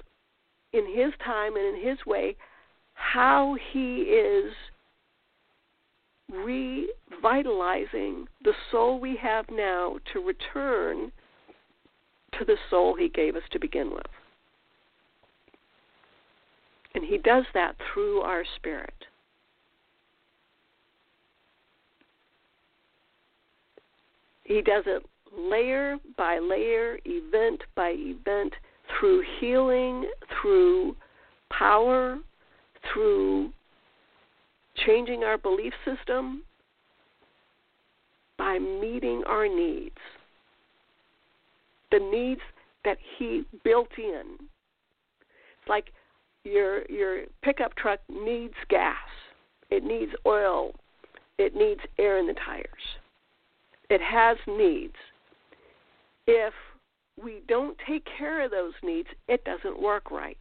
in 0.73 0.85
his 0.87 1.13
time 1.23 1.55
and 1.55 1.75
in 1.75 1.87
his 1.87 1.97
way, 2.05 2.35
how 2.93 3.57
he 3.71 4.03
is 4.03 4.53
revitalizing 6.31 8.27
the 8.43 8.53
soul 8.71 8.99
we 8.99 9.17
have 9.17 9.45
now 9.51 9.97
to 10.13 10.19
return 10.25 11.11
to 12.39 12.45
the 12.45 12.57
soul 12.69 12.95
he 12.95 13.09
gave 13.09 13.35
us 13.35 13.43
to 13.51 13.59
begin 13.59 13.91
with. 13.91 14.07
And 16.95 17.03
he 17.03 17.17
does 17.17 17.45
that 17.53 17.75
through 17.93 18.21
our 18.21 18.43
spirit. 18.55 18.93
He 24.51 24.61
does 24.61 24.83
it 24.85 25.01
layer 25.33 25.95
by 26.17 26.37
layer, 26.39 26.99
event 27.05 27.61
by 27.73 27.93
event, 27.95 28.53
through 28.99 29.23
healing, 29.39 30.09
through 30.41 30.93
power, 31.49 32.19
through 32.91 33.53
changing 34.85 35.23
our 35.23 35.37
belief 35.37 35.71
system, 35.85 36.43
by 38.37 38.59
meeting 38.59 39.23
our 39.25 39.47
needs. 39.47 39.95
The 41.91 41.99
needs 41.99 42.41
that 42.83 42.97
He 43.17 43.45
built 43.63 43.97
in. 43.97 44.35
It's 44.37 45.69
like 45.69 45.93
your 46.43 46.85
your 46.87 47.23
pickup 47.41 47.73
truck 47.75 48.01
needs 48.09 48.55
gas. 48.67 48.97
It 49.69 49.85
needs 49.85 50.11
oil. 50.25 50.73
It 51.37 51.55
needs 51.55 51.79
air 51.97 52.17
in 52.17 52.27
the 52.27 52.35
tires. 52.45 52.67
It 53.91 53.99
has 53.99 54.37
needs. 54.47 54.95
If 56.25 56.53
we 57.21 57.41
don't 57.49 57.77
take 57.85 58.07
care 58.17 58.41
of 58.41 58.49
those 58.49 58.71
needs, 58.81 59.09
it 59.27 59.43
doesn't 59.43 59.81
work 59.81 60.09
right. 60.09 60.37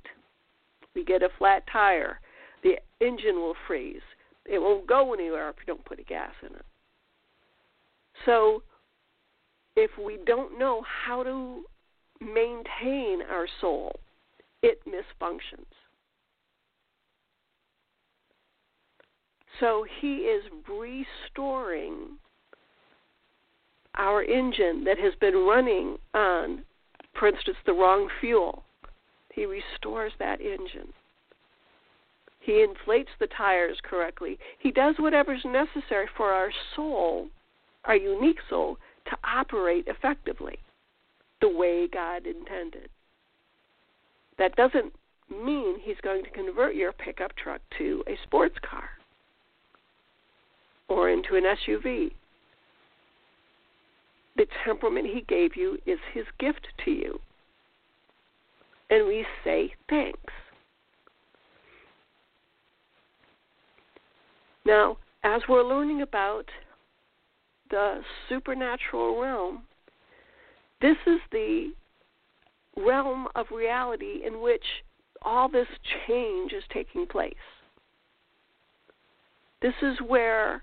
We 0.95 1.05
get 1.05 1.25
a 1.25 1.31
flat 1.37 1.65
tire, 1.71 2.21
the 2.63 2.79
engine 3.01 3.41
will 3.41 3.57
freeze. 3.67 4.03
It 4.47 4.61
won't 4.61 4.87
go 4.87 5.13
anywhere 5.15 5.49
if 5.49 5.57
you 5.59 5.67
don't 5.67 5.85
put 5.85 5.99
a 5.99 6.05
gas 6.05 6.33
in 6.49 6.55
it. 6.55 6.65
So, 8.25 8.63
if 9.75 9.91
we 9.99 10.21
don't 10.25 10.57
know 10.57 10.85
how 11.05 11.25
to 11.25 11.65
maintain 12.21 13.23
our 13.29 13.49
soul, 13.61 13.99
it 14.63 14.81
misfunctions. 14.87 15.67
So 19.59 19.85
he 20.01 20.19
is 20.19 20.45
restoring 20.69 22.19
our 23.97 24.23
engine 24.23 24.85
that 24.85 24.99
has 24.99 25.15
been 25.21 25.35
running 25.35 25.99
on, 26.15 26.63
for 27.19 27.29
instance, 27.29 27.57
the 27.67 27.73
wrong 27.73 28.09
fuel. 28.21 28.63
He 29.33 29.47
restores 29.47 30.13
that 30.19 30.41
engine. 30.41 30.93
He 32.41 32.63
inflates 32.63 33.11
the 33.19 33.27
tires 33.29 33.79
correctly. 33.83 34.39
He 34.59 34.71
does 34.71 34.97
whatever's 34.99 35.45
necessary 35.45 36.07
for 36.17 36.31
our 36.33 36.51
soul, 36.75 37.29
our 37.85 37.97
unique 37.97 38.41
soul, 38.49 38.79
to 39.07 39.17
operate 39.25 39.87
effectively 39.87 40.59
the 41.41 41.49
way 41.49 41.87
God 41.87 42.27
intended. 42.27 42.89
That 44.39 44.57
doesn't 44.57 44.93
mean 45.31 45.79
he's 45.81 46.01
going 46.03 46.25
to 46.25 46.31
convert 46.31 46.75
your 46.75 46.93
pickup 46.93 47.37
truck 47.37 47.61
to 47.79 48.03
a 48.09 48.19
sports 48.25 48.57
car 48.69 48.89
or 50.89 51.11
into 51.11 51.37
an 51.37 51.45
SUV. 51.45 52.13
The 54.37 54.47
temperament 54.65 55.07
He 55.07 55.23
gave 55.29 55.57
you 55.57 55.79
is 55.87 55.99
His 56.13 56.25
gift 56.39 56.67
to 56.85 56.91
you. 56.91 57.21
And 58.89 59.07
we 59.07 59.25
say 59.45 59.73
thanks. 59.89 60.33
Now, 64.65 64.99
as 65.25 65.43
we're 65.49 65.63
learning 65.63 66.03
about 66.03 66.47
the 67.71 68.03
supernatural 68.29 69.21
realm, 69.21 69.63
this 70.81 70.97
is 71.07 71.21
the 71.31 71.73
realm 72.77 73.29
of 73.35 73.47
reality 73.51 74.23
in 74.25 74.41
which 74.41 74.65
all 75.23 75.49
this 75.49 75.67
change 76.07 76.53
is 76.53 76.65
taking 76.73 77.07
place. 77.07 77.35
This 79.63 79.75
is 79.83 79.99
where 80.07 80.63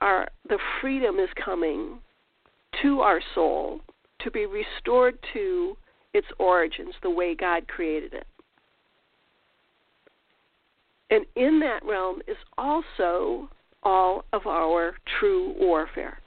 our 0.00 0.28
the 0.48 0.58
freedom 0.80 1.18
is 1.18 1.28
coming 1.42 2.00
to 2.84 3.00
our 3.00 3.20
soul 3.34 3.80
to 4.20 4.30
be 4.30 4.46
restored 4.46 5.18
to 5.32 5.76
its 6.12 6.26
origins, 6.38 6.94
the 7.02 7.10
way 7.10 7.34
God 7.34 7.66
created 7.66 8.12
it. 8.12 8.26
And 11.10 11.24
in 11.34 11.60
that 11.60 11.84
realm 11.84 12.20
is 12.28 12.36
also 12.58 13.48
all 13.82 14.24
of 14.32 14.46
our 14.46 14.94
true 15.18 15.54
warfare. 15.58 16.18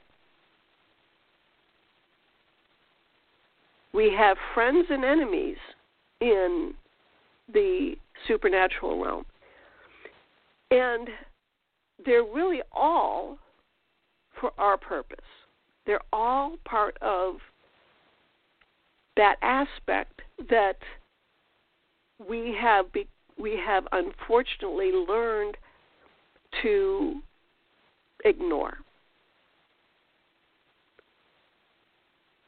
We 3.94 4.12
have 4.16 4.36
friends 4.54 4.86
and 4.90 5.04
enemies 5.04 5.56
in 6.20 6.74
the 7.52 7.94
supernatural 8.26 9.02
realm. 9.02 9.24
And 10.70 11.08
they're 12.04 12.22
really 12.22 12.60
all 12.72 13.38
for 14.40 14.52
our 14.58 14.76
purpose. 14.76 15.18
They're 15.88 16.00
all 16.12 16.58
part 16.66 16.98
of 17.00 17.36
that 19.16 19.36
aspect 19.40 20.20
that 20.50 20.76
we 22.28 22.54
have 22.60 22.92
be, 22.92 23.08
we 23.38 23.58
have 23.66 23.88
unfortunately 23.92 24.92
learned 24.92 25.56
to 26.62 27.22
ignore. 28.26 28.76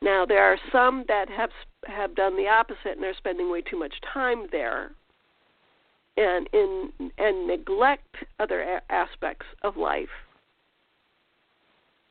Now 0.03 0.26
there 0.26 0.44
are 0.44 0.59
some 0.70 1.07
that 1.09 1.31
have 1.31 1.50
have 1.87 2.14
done 2.14 2.37
the 2.37 2.46
opposite 2.46 2.96
and 2.96 3.05
are 3.05 3.14
spending 3.16 3.50
way 3.50 3.62
too 3.62 3.79
much 3.79 3.94
time 4.12 4.48
there 4.53 4.90
and 6.18 6.46
in 6.53 6.92
and 7.16 7.46
neglect 7.46 8.16
other 8.38 8.61
a- 8.61 8.92
aspects 8.92 9.46
of 9.62 9.79
life. 9.79 10.11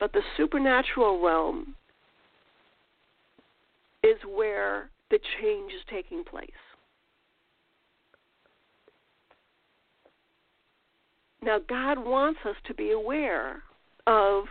But 0.00 0.14
the 0.14 0.22
supernatural 0.38 1.22
realm 1.22 1.76
is 4.02 4.16
where 4.26 4.88
the 5.10 5.18
change 5.40 5.72
is 5.72 5.82
taking 5.90 6.24
place. 6.24 6.50
Now, 11.42 11.58
God 11.68 11.98
wants 11.98 12.40
us 12.46 12.56
to 12.66 12.74
be 12.74 12.92
aware 12.92 13.62
of 14.06 14.44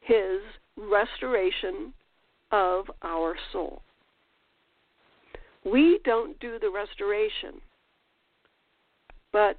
His 0.00 0.40
restoration 0.76 1.92
of 2.52 2.84
our 3.02 3.36
soul. 3.52 3.82
We 5.64 6.00
don't 6.04 6.38
do 6.40 6.58
the 6.60 6.70
restoration, 6.70 7.60
but 9.32 9.58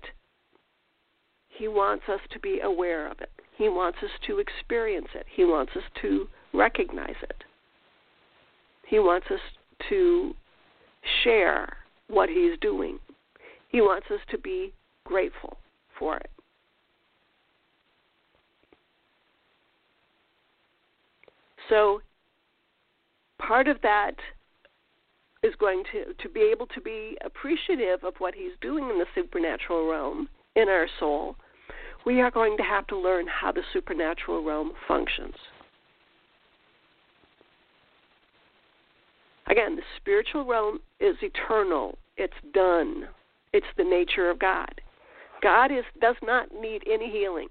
He 1.49 1.67
wants 1.67 2.05
us 2.07 2.19
to 2.31 2.39
be 2.39 2.61
aware 2.61 3.09
of 3.09 3.19
it. 3.19 3.32
He 3.57 3.69
wants 3.69 3.99
us 4.03 4.09
to 4.27 4.39
experience 4.39 5.09
it. 5.13 5.25
He 5.33 5.45
wants 5.45 5.73
us 5.75 5.83
to 6.01 6.27
recognize 6.53 7.15
it. 7.21 7.43
He 8.87 8.99
wants 8.99 9.27
us 9.31 9.39
to 9.89 10.33
share 11.23 11.77
what 12.07 12.29
He's 12.29 12.57
doing. 12.61 12.99
He 13.69 13.81
wants 13.81 14.07
us 14.11 14.19
to 14.31 14.37
be 14.37 14.73
grateful 15.03 15.57
for 15.97 16.17
it. 16.17 16.29
So, 21.69 22.01
part 23.39 23.67
of 23.67 23.81
that 23.81 24.15
is 25.43 25.53
going 25.59 25.83
to, 25.91 26.13
to 26.21 26.29
be 26.29 26.41
able 26.41 26.67
to 26.67 26.81
be 26.81 27.17
appreciative 27.23 28.03
of 28.03 28.13
what 28.17 28.33
He's 28.33 28.53
doing 28.61 28.89
in 28.89 28.99
the 28.99 29.05
supernatural 29.15 29.89
realm 29.89 30.27
in 30.55 30.69
our 30.69 30.87
soul. 30.99 31.35
We 32.05 32.21
are 32.21 32.31
going 32.31 32.57
to 32.57 32.63
have 32.63 32.85
to 32.87 32.97
learn 32.97 33.27
how 33.27 33.51
the 33.51 33.61
supernatural 33.71 34.43
realm 34.43 34.73
functions. 34.87 35.35
Again, 39.47 39.75
the 39.75 39.83
spiritual 39.97 40.45
realm 40.45 40.79
is 40.99 41.15
eternal. 41.21 41.97
It's 42.17 42.33
done. 42.53 43.07
It's 43.51 43.67
the 43.77 43.83
nature 43.83 44.29
of 44.29 44.39
God. 44.39 44.81
God 45.41 45.71
is 45.71 45.83
does 46.01 46.15
not 46.23 46.47
need 46.53 46.83
any 46.91 47.11
healing. 47.11 47.49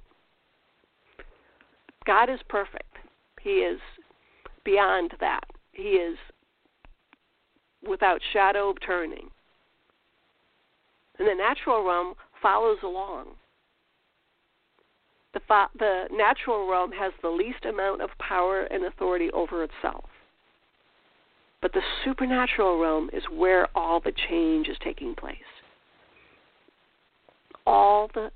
God 2.06 2.30
is 2.30 2.40
perfect. 2.48 2.96
He 3.40 3.50
is 3.50 3.78
beyond 4.64 5.12
that. 5.20 5.44
He 5.72 5.82
is 5.82 6.16
without 7.88 8.20
shadow 8.32 8.70
of 8.70 8.76
turning. 8.84 9.28
And 11.18 11.28
the 11.28 11.34
natural 11.34 11.84
realm 11.84 12.14
follows 12.40 12.78
along. 12.82 13.34
The, 15.34 15.40
fa- 15.48 15.70
the 15.78 16.04
natural 16.10 16.68
realm 16.70 16.92
has 16.92 17.12
the 17.22 17.28
least 17.28 17.64
amount 17.64 18.02
of 18.02 18.10
power 18.18 18.64
and 18.64 18.84
authority 18.84 19.30
over 19.32 19.64
itself. 19.64 20.04
But 21.62 21.72
the 21.72 21.82
supernatural 22.04 22.78
realm 22.78 23.08
is 23.12 23.22
where 23.32 23.68
all 23.76 24.00
the 24.00 24.12
change 24.28 24.68
is 24.68 24.76
taking 24.82 25.14
place. 25.14 25.38
All 27.64 28.10
the 28.12 28.30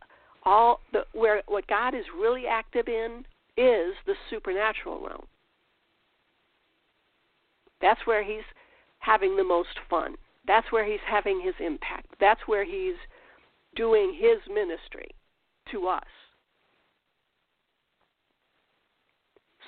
all 0.44 0.80
the 0.92 1.04
where 1.12 1.42
what 1.48 1.66
God 1.66 1.92
is 1.92 2.04
really 2.16 2.46
active 2.46 2.87
in 2.87 3.24
is 3.56 3.94
the 4.06 4.14
supernatural 4.30 5.00
realm. 5.00 5.26
That's 7.80 8.00
where 8.06 8.22
he's 8.22 8.44
having 9.00 9.37
the 9.37 9.44
most 9.44 9.76
fun. 9.90 10.14
That's 10.46 10.70
where 10.70 10.85
he's 10.85 11.00
having 11.04 11.40
his 11.44 11.54
impact. 11.59 12.06
That's 12.20 12.40
where 12.46 12.64
he's 12.64 12.94
doing 13.74 14.16
his 14.16 14.38
ministry 14.48 15.11
to 15.72 15.88
us. 15.88 16.04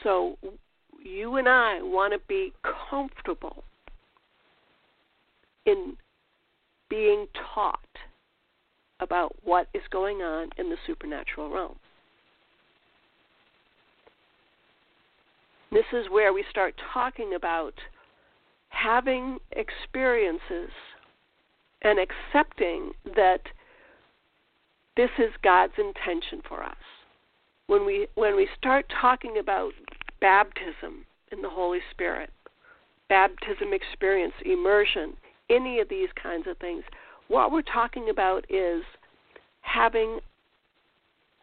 So 0.02 0.36
you 1.02 1.36
and 1.36 1.48
I 1.48 1.82
want 1.82 2.12
to 2.12 2.20
be 2.28 2.52
comfortable 2.90 3.64
in 5.66 5.96
being 6.88 7.26
taught 7.54 7.80
about 9.00 9.34
what 9.44 9.68
is 9.74 9.82
going 9.90 10.18
on 10.18 10.50
in 10.56 10.70
the 10.70 10.76
supernatural 10.86 11.50
realm. 11.50 11.76
This 15.70 15.84
is 15.92 16.06
where 16.10 16.32
we 16.32 16.44
start 16.50 16.74
talking 16.92 17.34
about 17.34 17.74
having 18.70 19.38
experiences 19.52 20.70
and 21.82 21.98
accepting 21.98 22.92
that 23.16 23.40
this 24.96 25.10
is 25.18 25.30
God's 25.42 25.74
intention 25.78 26.42
for 26.48 26.62
us. 26.62 26.76
When 27.68 27.86
we 27.86 28.08
when 28.14 28.34
we 28.34 28.48
start 28.58 28.86
talking 29.00 29.36
about 29.38 29.72
baptism 30.20 31.04
in 31.30 31.42
the 31.42 31.50
Holy 31.50 31.80
Spirit, 31.90 32.30
baptism 33.08 33.72
experience, 33.72 34.32
immersion, 34.44 35.12
any 35.50 35.78
of 35.78 35.88
these 35.88 36.08
kinds 36.20 36.46
of 36.46 36.56
things, 36.58 36.82
what 37.28 37.52
we're 37.52 37.62
talking 37.62 38.08
about 38.10 38.44
is 38.50 38.82
having 39.60 40.18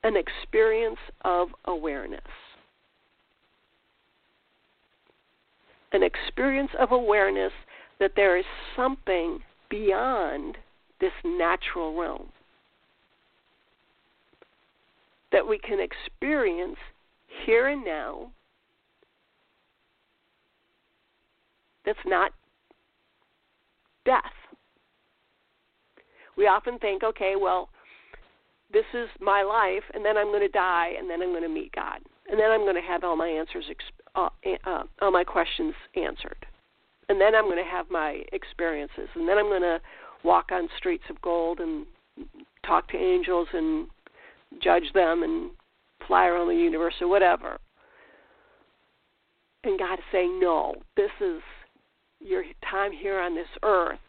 an 0.03 0.15
experience 0.17 0.97
of 1.23 1.49
awareness. 1.65 2.21
An 5.93 6.01
experience 6.01 6.71
of 6.79 6.91
awareness 6.91 7.53
that 7.99 8.13
there 8.15 8.35
is 8.35 8.45
something 8.75 9.39
beyond 9.69 10.57
this 10.99 11.13
natural 11.23 11.95
realm 11.95 12.29
that 15.35 15.45
we 15.45 15.57
can 15.57 15.79
experience 15.81 16.77
here 17.45 17.67
and 17.67 17.83
now 17.83 18.31
that's 21.85 21.99
not 22.05 22.31
death. 24.05 24.21
We 26.37 26.47
often 26.47 26.79
think, 26.79 27.03
okay, 27.03 27.33
well, 27.37 27.67
this 28.71 28.85
is 28.93 29.09
my 29.19 29.43
life, 29.43 29.83
and 29.93 30.05
then 30.05 30.17
I'm 30.17 30.27
going 30.27 30.39
to 30.39 30.47
die, 30.47 30.91
and 30.97 31.09
then 31.09 31.21
I'm 31.21 31.31
going 31.31 31.43
to 31.43 31.49
meet 31.49 31.73
God, 31.73 31.99
and 32.29 32.39
then 32.39 32.49
I'm 32.49 32.61
going 32.61 32.75
to 32.75 32.81
have 32.81 33.03
all 33.03 33.17
my 33.17 33.27
answers, 33.27 33.65
uh, 34.15 34.29
uh, 34.65 34.83
all 35.01 35.11
my 35.11 35.25
questions 35.25 35.73
answered, 35.97 36.45
and 37.09 37.19
then 37.19 37.35
I'm 37.35 37.45
going 37.45 37.63
to 37.63 37.69
have 37.69 37.91
my 37.91 38.23
experiences, 38.31 39.09
and 39.15 39.27
then 39.27 39.37
I'm 39.37 39.49
going 39.49 39.61
to 39.61 39.81
walk 40.23 40.53
on 40.53 40.69
streets 40.77 41.03
of 41.09 41.21
gold 41.21 41.59
and 41.59 41.85
talk 42.65 42.87
to 42.91 42.97
angels 42.97 43.49
and 43.51 43.87
judge 44.61 44.91
them 44.93 45.23
and 45.23 45.51
fly 46.07 46.27
around 46.27 46.47
the 46.47 46.55
universe 46.55 46.95
or 47.01 47.07
whatever. 47.07 47.57
And 49.63 49.79
God 49.79 49.99
is 49.99 50.05
saying, 50.11 50.39
no, 50.39 50.75
this 50.95 51.11
is 51.21 51.41
your 52.19 52.43
time 52.69 52.91
here 52.91 53.19
on 53.19 53.35
this 53.35 53.47
earth. 53.63 53.99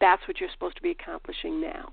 That's 0.00 0.22
what 0.26 0.40
you're 0.40 0.50
supposed 0.52 0.76
to 0.76 0.82
be 0.82 0.90
accomplishing 0.90 1.60
now. 1.60 1.92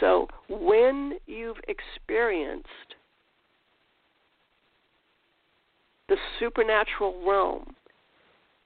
So 0.00 0.28
when 0.48 1.14
you've 1.26 1.60
experienced 1.68 2.68
the 6.08 6.16
supernatural 6.38 7.22
realm 7.26 7.74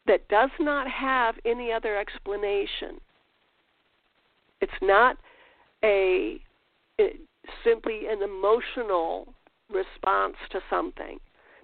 that 0.06 0.26
does 0.28 0.50
not 0.58 0.88
have 0.88 1.36
any 1.44 1.72
other 1.72 1.96
explanation, 1.96 3.00
it's 4.60 4.72
not 4.82 5.16
a 5.84 6.40
it, 6.98 7.20
simply 7.64 8.02
an 8.08 8.22
emotional 8.22 9.32
response 9.70 10.36
to 10.50 10.60
something, 10.68 11.18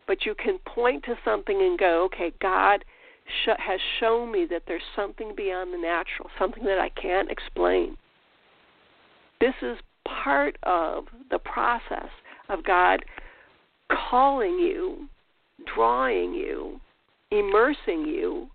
but 0.07 0.25
you 0.25 0.35
can 0.35 0.59
point 0.67 1.05
to 1.05 1.15
something 1.25 1.61
and 1.61 1.79
go, 1.79 2.05
okay, 2.05 2.33
God 2.41 2.85
sh- 3.45 3.59
has 3.59 3.81
shown 4.01 4.33
me 4.33 4.47
that 4.51 4.63
there's 4.67 4.83
something 4.95 5.35
beyond 5.37 5.73
the 5.73 5.79
natural, 5.79 6.31
something 6.39 6.65
that 6.65 6.79
I 6.79 6.89
can't 6.91 7.31
explain. 7.31 7.97
This 9.41 9.55
is 9.61 9.77
part 10.23 10.57
of 10.63 11.05
the 11.31 11.39
process 11.39 12.09
of 12.49 12.65
God 12.65 13.05
calling 13.91 14.59
you, 14.59 15.09
drawing 15.75 16.33
you 16.33 16.81
immersing 17.31 18.07
you 18.07 18.49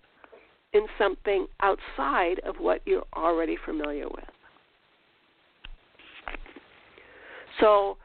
in 0.74 0.86
something 0.98 1.48
outside 1.62 2.40
of 2.46 2.56
what 2.58 2.82
you're 2.86 3.06
already 3.16 3.58
familiar 3.66 4.08
with. 4.08 4.24
So, 7.60 7.98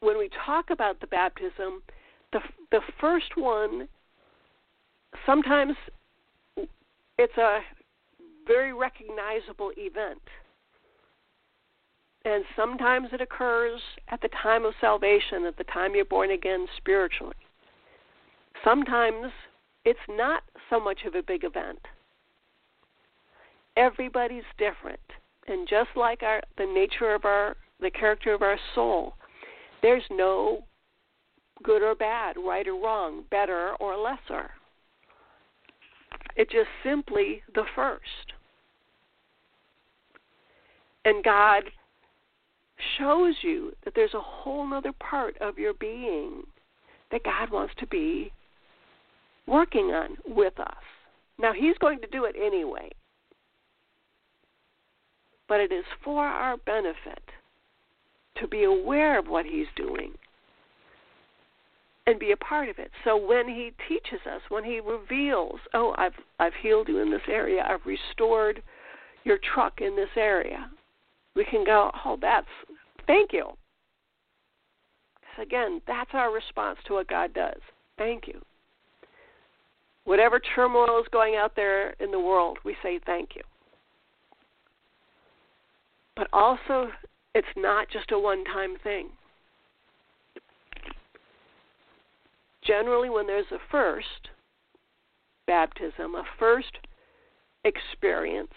when 0.00 0.18
we 0.18 0.30
talk 0.46 0.70
about 0.70 1.00
the 1.00 1.06
baptism, 1.06 1.82
the 2.32 2.40
the 2.70 2.80
first 3.00 3.36
one 3.36 3.88
sometimes 5.26 5.74
it's 7.18 7.36
a 7.36 7.58
very 8.46 8.72
recognizable 8.72 9.72
event. 9.76 10.22
And 12.24 12.44
sometimes 12.56 13.08
it 13.12 13.20
occurs 13.20 13.80
at 14.08 14.20
the 14.20 14.28
time 14.42 14.64
of 14.64 14.74
salvation, 14.80 15.44
at 15.46 15.56
the 15.56 15.64
time 15.64 15.94
you're 15.94 16.04
born 16.04 16.30
again 16.30 16.66
spiritually. 16.76 17.34
Sometimes 18.64 19.32
it's 19.84 19.98
not 20.08 20.42
so 20.68 20.80
much 20.80 21.00
of 21.06 21.14
a 21.14 21.22
big 21.22 21.44
event. 21.44 21.78
Everybody's 23.76 24.42
different. 24.58 25.00
And 25.48 25.66
just 25.66 25.88
like 25.96 26.22
our 26.22 26.42
the 26.56 26.66
nature 26.66 27.14
of 27.14 27.24
our 27.24 27.56
the 27.80 27.90
character 27.90 28.34
of 28.34 28.42
our 28.42 28.58
soul, 28.74 29.14
there's 29.82 30.02
no 30.10 30.64
good 31.62 31.82
or 31.82 31.94
bad, 31.94 32.36
right 32.36 32.66
or 32.66 32.74
wrong, 32.74 33.24
better 33.30 33.72
or 33.80 33.96
lesser. 33.96 34.50
It's 36.36 36.52
just 36.52 36.68
simply 36.84 37.42
the 37.54 37.64
first. 37.74 38.02
And 41.04 41.24
God 41.24 41.64
shows 42.98 43.34
you 43.42 43.72
that 43.84 43.94
there's 43.94 44.14
a 44.14 44.20
whole 44.20 44.72
other 44.72 44.92
part 45.00 45.36
of 45.40 45.58
your 45.58 45.74
being 45.74 46.42
that 47.10 47.24
God 47.24 47.50
wants 47.50 47.74
to 47.78 47.86
be 47.86 48.30
working 49.46 49.86
on 49.86 50.16
with 50.26 50.58
us. 50.60 50.74
Now, 51.38 51.52
He's 51.52 51.78
going 51.78 52.00
to 52.00 52.06
do 52.08 52.24
it 52.24 52.36
anyway, 52.40 52.90
but 55.48 55.60
it 55.60 55.72
is 55.72 55.84
for 56.04 56.24
our 56.26 56.56
benefit 56.58 57.22
to 58.40 58.46
be 58.46 58.64
aware 58.64 59.18
of 59.18 59.26
what 59.26 59.46
He's 59.46 59.66
doing 59.76 60.12
and 62.08 62.18
be 62.18 62.32
a 62.32 62.36
part 62.38 62.70
of 62.70 62.78
it. 62.78 62.90
So 63.04 63.18
when 63.18 63.46
he 63.46 63.72
teaches 63.86 64.20
us, 64.26 64.40
when 64.48 64.64
he 64.64 64.80
reveals, 64.80 65.60
oh, 65.74 65.94
I've 65.98 66.14
I've 66.38 66.54
healed 66.62 66.88
you 66.88 67.00
in 67.00 67.10
this 67.10 67.20
area, 67.28 67.62
I've 67.68 67.84
restored 67.84 68.62
your 69.24 69.38
truck 69.54 69.82
in 69.82 69.94
this 69.94 70.08
area, 70.16 70.70
we 71.36 71.44
can 71.44 71.64
go, 71.66 71.90
oh, 72.06 72.16
that's 72.18 72.46
thank 73.06 73.34
you. 73.34 73.50
Again, 75.40 75.82
that's 75.86 76.10
our 76.14 76.32
response 76.32 76.78
to 76.86 76.94
what 76.94 77.08
God 77.08 77.34
does. 77.34 77.60
Thank 77.98 78.26
you. 78.26 78.40
Whatever 80.04 80.40
turmoil 80.40 80.98
is 81.00 81.06
going 81.12 81.36
out 81.36 81.54
there 81.54 81.90
in 82.00 82.10
the 82.10 82.18
world, 82.18 82.58
we 82.64 82.74
say 82.82 82.98
thank 83.04 83.36
you. 83.36 83.42
But 86.18 86.28
also, 86.34 86.90
it's 87.34 87.46
not 87.56 87.88
just 87.88 88.12
a 88.12 88.18
one 88.18 88.44
time 88.44 88.76
thing. 88.82 89.10
generally, 92.68 93.08
when 93.08 93.26
there's 93.26 93.50
a 93.50 93.58
first 93.70 94.28
baptism, 95.46 96.14
a 96.14 96.24
first 96.38 96.78
experience 97.64 98.52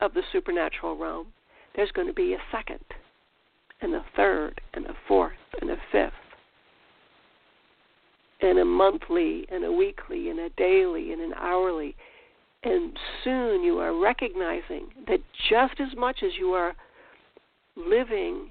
of 0.00 0.14
the 0.14 0.22
supernatural 0.32 0.96
realm, 0.96 1.26
there's 1.74 1.90
going 1.90 2.06
to 2.06 2.14
be 2.14 2.34
a 2.34 2.38
second, 2.52 2.84
and 3.82 3.94
a 3.94 4.04
third, 4.14 4.60
and 4.72 4.86
a 4.86 4.94
fourth, 5.08 5.32
and 5.60 5.70
a 5.70 5.76
fifth, 5.90 6.12
and 8.40 8.58
a 8.58 8.64
monthly, 8.64 9.46
and 9.50 9.64
a 9.64 9.72
weekly, 9.72 10.30
and 10.30 10.38
a 10.38 10.48
daily, 10.50 11.12
and 11.12 11.20
an 11.20 11.34
hourly. 11.34 11.96
And 12.62 12.96
soon 13.24 13.62
you 13.62 13.78
are 13.78 14.00
recognizing 14.00 14.86
that 15.08 15.20
just 15.50 15.80
as 15.80 15.96
much 15.96 16.22
as 16.22 16.32
you 16.38 16.52
are 16.52 16.74
living 17.76 18.50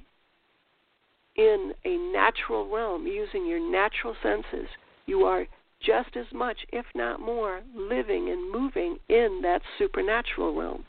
in 1.36 1.74
a 1.84 1.98
natural 1.98 2.70
realm, 2.70 3.06
using 3.08 3.46
your 3.46 3.60
natural 3.60 4.16
senses, 4.24 4.68
you 5.06 5.24
are 5.26 5.46
just 5.82 6.16
as 6.16 6.26
much, 6.34 6.58
if 6.72 6.86
not 6.96 7.20
more, 7.20 7.62
living 7.76 8.30
and 8.30 8.52
moving 8.52 8.98
in 9.10 9.42
that 9.44 9.62
supernatural 9.78 10.56
realm 10.56 10.86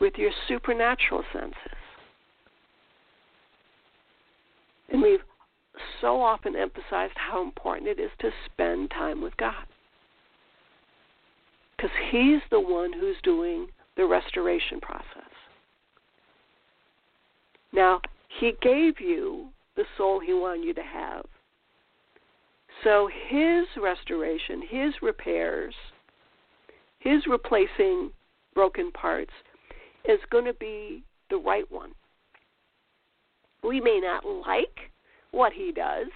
with 0.00 0.14
your 0.16 0.30
supernatural 0.48 1.22
senses. 1.32 1.54
And 4.90 5.02
we've 5.02 5.20
so 6.00 6.20
often 6.20 6.56
emphasized 6.56 7.14
how 7.16 7.42
important 7.42 7.88
it 7.88 8.00
is 8.00 8.10
to 8.20 8.30
spend 8.46 8.90
time 8.90 9.22
with 9.22 9.36
God. 9.36 9.64
Because 11.76 11.90
He's 12.10 12.40
the 12.50 12.60
one 12.60 12.92
who's 12.92 13.16
doing 13.22 13.68
the 13.96 14.06
restoration 14.06 14.80
process. 14.80 15.17
Now, 17.78 18.02
He 18.28 18.52
gave 18.60 19.00
you 19.00 19.48
the 19.74 19.84
soul 19.96 20.20
He 20.20 20.34
wanted 20.34 20.64
you 20.66 20.74
to 20.74 20.82
have 20.82 21.24
so 22.84 23.08
his 23.28 23.66
restoration, 23.80 24.62
his 24.68 24.94
repairs, 25.02 25.74
his 27.00 27.26
replacing 27.26 28.10
broken 28.54 28.92
parts 28.92 29.32
is 30.04 30.20
going 30.30 30.44
to 30.44 30.54
be 30.54 31.02
the 31.30 31.36
right 31.36 31.70
one. 31.70 31.92
We 33.62 33.80
may 33.80 34.00
not 34.00 34.24
like 34.24 34.90
what 35.32 35.52
he 35.52 35.72
does. 35.72 36.08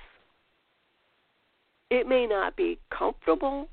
It 1.91 2.09
may 2.09 2.27
not 2.27 2.57
be 2.57 2.79
comfortable. 2.97 3.69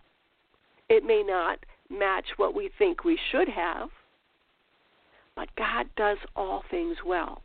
It 0.89 1.05
may 1.05 1.23
not 1.25 1.59
match 1.89 2.25
what 2.37 2.55
we 2.55 2.69
think 2.77 3.03
we 3.03 3.19
should 3.31 3.47
have. 3.47 3.89
But 5.35 5.55
God 5.55 5.87
does 5.95 6.17
all 6.35 6.63
things 6.69 6.97
well. 7.05 7.41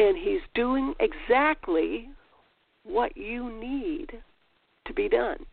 And 0.00 0.16
He's 0.16 0.40
doing 0.54 0.94
exactly 0.98 2.10
what 2.82 3.16
you 3.16 3.52
need 3.60 4.10
to 4.86 4.94
be 4.94 5.08
done 5.08 5.46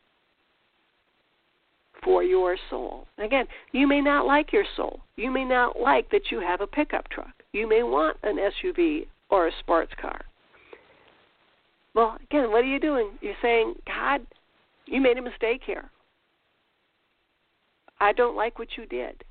for 2.04 2.24
your 2.24 2.58
soul. 2.70 3.08
Again, 3.18 3.46
you 3.74 3.88
may 3.88 4.02
not 4.02 4.26
like 4.26 4.54
your 4.54 4.66
soul. 4.76 5.02
You 5.18 5.30
may 5.32 5.44
not 5.44 5.80
like 5.80 6.10
that 6.12 6.32
you 6.32 6.40
have 6.40 6.62
a 6.62 6.68
pickup 6.68 7.10
truck. 7.10 7.34
You 7.52 7.68
may 7.68 7.84
want 7.84 8.18
an 8.24 8.38
SUV 8.38 9.08
or 9.30 9.48
a 9.48 9.52
sports 9.60 9.92
car. 10.00 10.22
Well, 11.94 12.18
again, 12.24 12.52
what 12.52 12.64
are 12.64 12.68
you 12.68 12.80
doing? 12.80 13.10
You're 13.22 13.34
saying, 13.42 13.76
God, 13.86 14.22
you 14.86 15.02
made 15.02 15.18
a 15.18 15.22
mistake 15.22 15.62
here. 15.66 15.90
I 18.00 18.14
don't 18.14 18.38
like 18.38 18.60
what 18.60 18.78
you 18.78 18.86
did. 18.86 19.24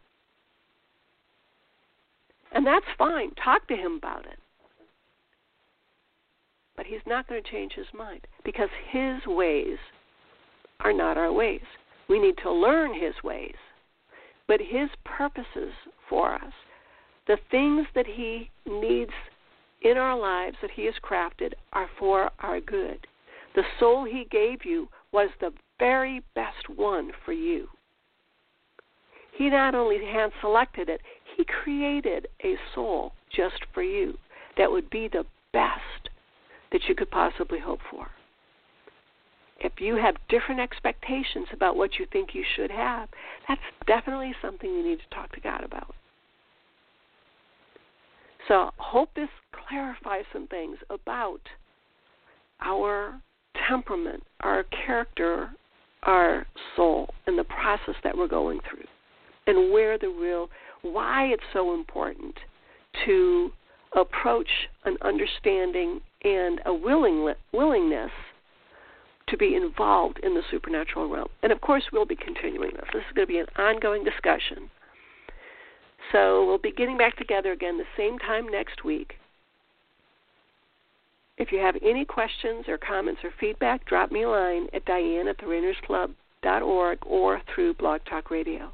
And 2.52 2.66
that's 2.66 2.84
fine. 2.98 3.30
Talk 3.42 3.66
to 3.68 3.76
him 3.76 3.94
about 3.96 4.26
it. 4.26 4.38
But 6.76 6.86
he's 6.86 7.00
not 7.06 7.28
going 7.28 7.42
to 7.42 7.50
change 7.50 7.72
his 7.72 7.86
mind 7.94 8.26
because 8.44 8.68
his 8.90 9.26
ways 9.26 9.78
are 10.80 10.92
not 10.92 11.16
our 11.16 11.32
ways. 11.32 11.62
We 12.08 12.18
need 12.18 12.36
to 12.42 12.52
learn 12.52 12.94
His 12.94 13.14
ways. 13.24 13.56
But 14.46 14.60
His 14.60 14.88
purposes 15.04 15.72
for 16.08 16.34
us, 16.34 16.52
the 17.26 17.38
things 17.50 17.86
that 17.94 18.06
He 18.06 18.50
needs 18.66 19.12
in 19.82 19.96
our 19.96 20.16
lives 20.16 20.56
that 20.62 20.70
He 20.70 20.84
has 20.84 20.94
crafted, 21.02 21.52
are 21.72 21.88
for 21.98 22.30
our 22.40 22.60
good. 22.60 23.06
The 23.54 23.64
soul 23.80 24.04
He 24.04 24.26
gave 24.30 24.64
you 24.64 24.88
was 25.12 25.30
the 25.40 25.52
very 25.78 26.22
best 26.34 26.68
one 26.74 27.10
for 27.24 27.32
you. 27.32 27.68
He 29.32 29.50
not 29.50 29.74
only 29.74 30.04
hand 30.04 30.32
selected 30.40 30.88
it, 30.88 31.00
He 31.36 31.44
created 31.44 32.28
a 32.44 32.56
soul 32.74 33.12
just 33.34 33.64
for 33.74 33.82
you 33.82 34.16
that 34.56 34.70
would 34.70 34.88
be 34.88 35.08
the 35.08 35.26
best 35.52 36.05
that 36.72 36.82
you 36.88 36.94
could 36.94 37.10
possibly 37.10 37.58
hope 37.58 37.80
for 37.90 38.08
if 39.60 39.72
you 39.78 39.96
have 39.96 40.16
different 40.28 40.60
expectations 40.60 41.48
about 41.52 41.76
what 41.76 41.98
you 41.98 42.06
think 42.12 42.34
you 42.34 42.44
should 42.56 42.70
have, 42.70 43.08
that's 43.48 43.60
definitely 43.86 44.34
something 44.42 44.68
you 44.68 44.84
need 44.84 44.98
to 44.98 45.14
talk 45.14 45.32
to 45.32 45.40
God 45.40 45.64
about. 45.64 45.94
So, 48.48 48.70
hope 48.76 49.10
this 49.16 49.28
clarifies 49.68 50.24
some 50.32 50.46
things 50.46 50.78
about 50.90 51.40
our 52.60 53.20
temperament, 53.68 54.22
our 54.40 54.64
character, 54.86 55.50
our 56.04 56.46
soul, 56.76 57.12
and 57.26 57.38
the 57.38 57.44
process 57.44 57.96
that 58.04 58.16
we're 58.16 58.28
going 58.28 58.60
through, 58.70 58.84
and 59.46 59.72
where 59.72 59.98
the 59.98 60.08
real, 60.08 60.48
why 60.82 61.24
it's 61.24 61.42
so 61.52 61.74
important 61.74 62.34
to 63.04 63.50
approach 63.96 64.68
an 64.84 64.96
understanding 65.02 66.00
and 66.22 66.60
a 66.66 66.72
willing, 66.72 67.32
willingness 67.52 68.12
to 69.28 69.36
be 69.36 69.56
involved 69.56 70.20
in 70.22 70.34
the 70.34 70.42
supernatural 70.50 71.08
realm. 71.08 71.28
And 71.42 71.50
of 71.50 71.60
course, 71.60 71.84
we'll 71.92 72.06
be 72.06 72.16
continuing 72.16 72.70
this. 72.74 72.84
This 72.92 73.02
is 73.08 73.14
going 73.14 73.26
to 73.26 73.32
be 73.32 73.38
an 73.38 73.46
ongoing 73.56 74.04
discussion. 74.04 74.70
So 76.12 76.46
we'll 76.46 76.58
be 76.58 76.70
getting 76.70 76.96
back 76.96 77.16
together 77.16 77.50
again 77.50 77.78
the 77.78 77.84
same 77.96 78.18
time 78.18 78.48
next 78.48 78.84
week. 78.84 79.14
If 81.38 81.50
you 81.50 81.58
have 81.58 81.76
any 81.82 82.04
questions 82.04 82.66
or 82.68 82.78
comments 82.78 83.22
or 83.24 83.30
feedback, 83.38 83.84
drop 83.86 84.12
me 84.12 84.22
a 84.22 84.28
line 84.28 84.68
at 84.72 84.84
diane 84.84 85.28
at 85.28 85.42
org 86.62 86.98
or 87.04 87.42
through 87.52 87.74
Blog 87.74 88.02
Talk 88.08 88.30
Radio. 88.30 88.70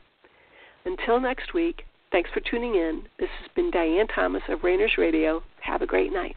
Until 0.84 1.18
next 1.20 1.54
week, 1.54 1.84
thanks 2.12 2.30
for 2.32 2.40
tuning 2.40 2.74
in. 2.74 3.02
This 3.18 3.30
has 3.40 3.50
been 3.56 3.70
Diane 3.70 4.06
Thomas 4.06 4.42
of 4.48 4.62
Rainers 4.62 4.92
Radio. 4.98 5.42
Have 5.60 5.82
a 5.82 5.86
great 5.86 6.12
night. 6.12 6.36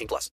18 0.00 0.08
plus. 0.08 0.28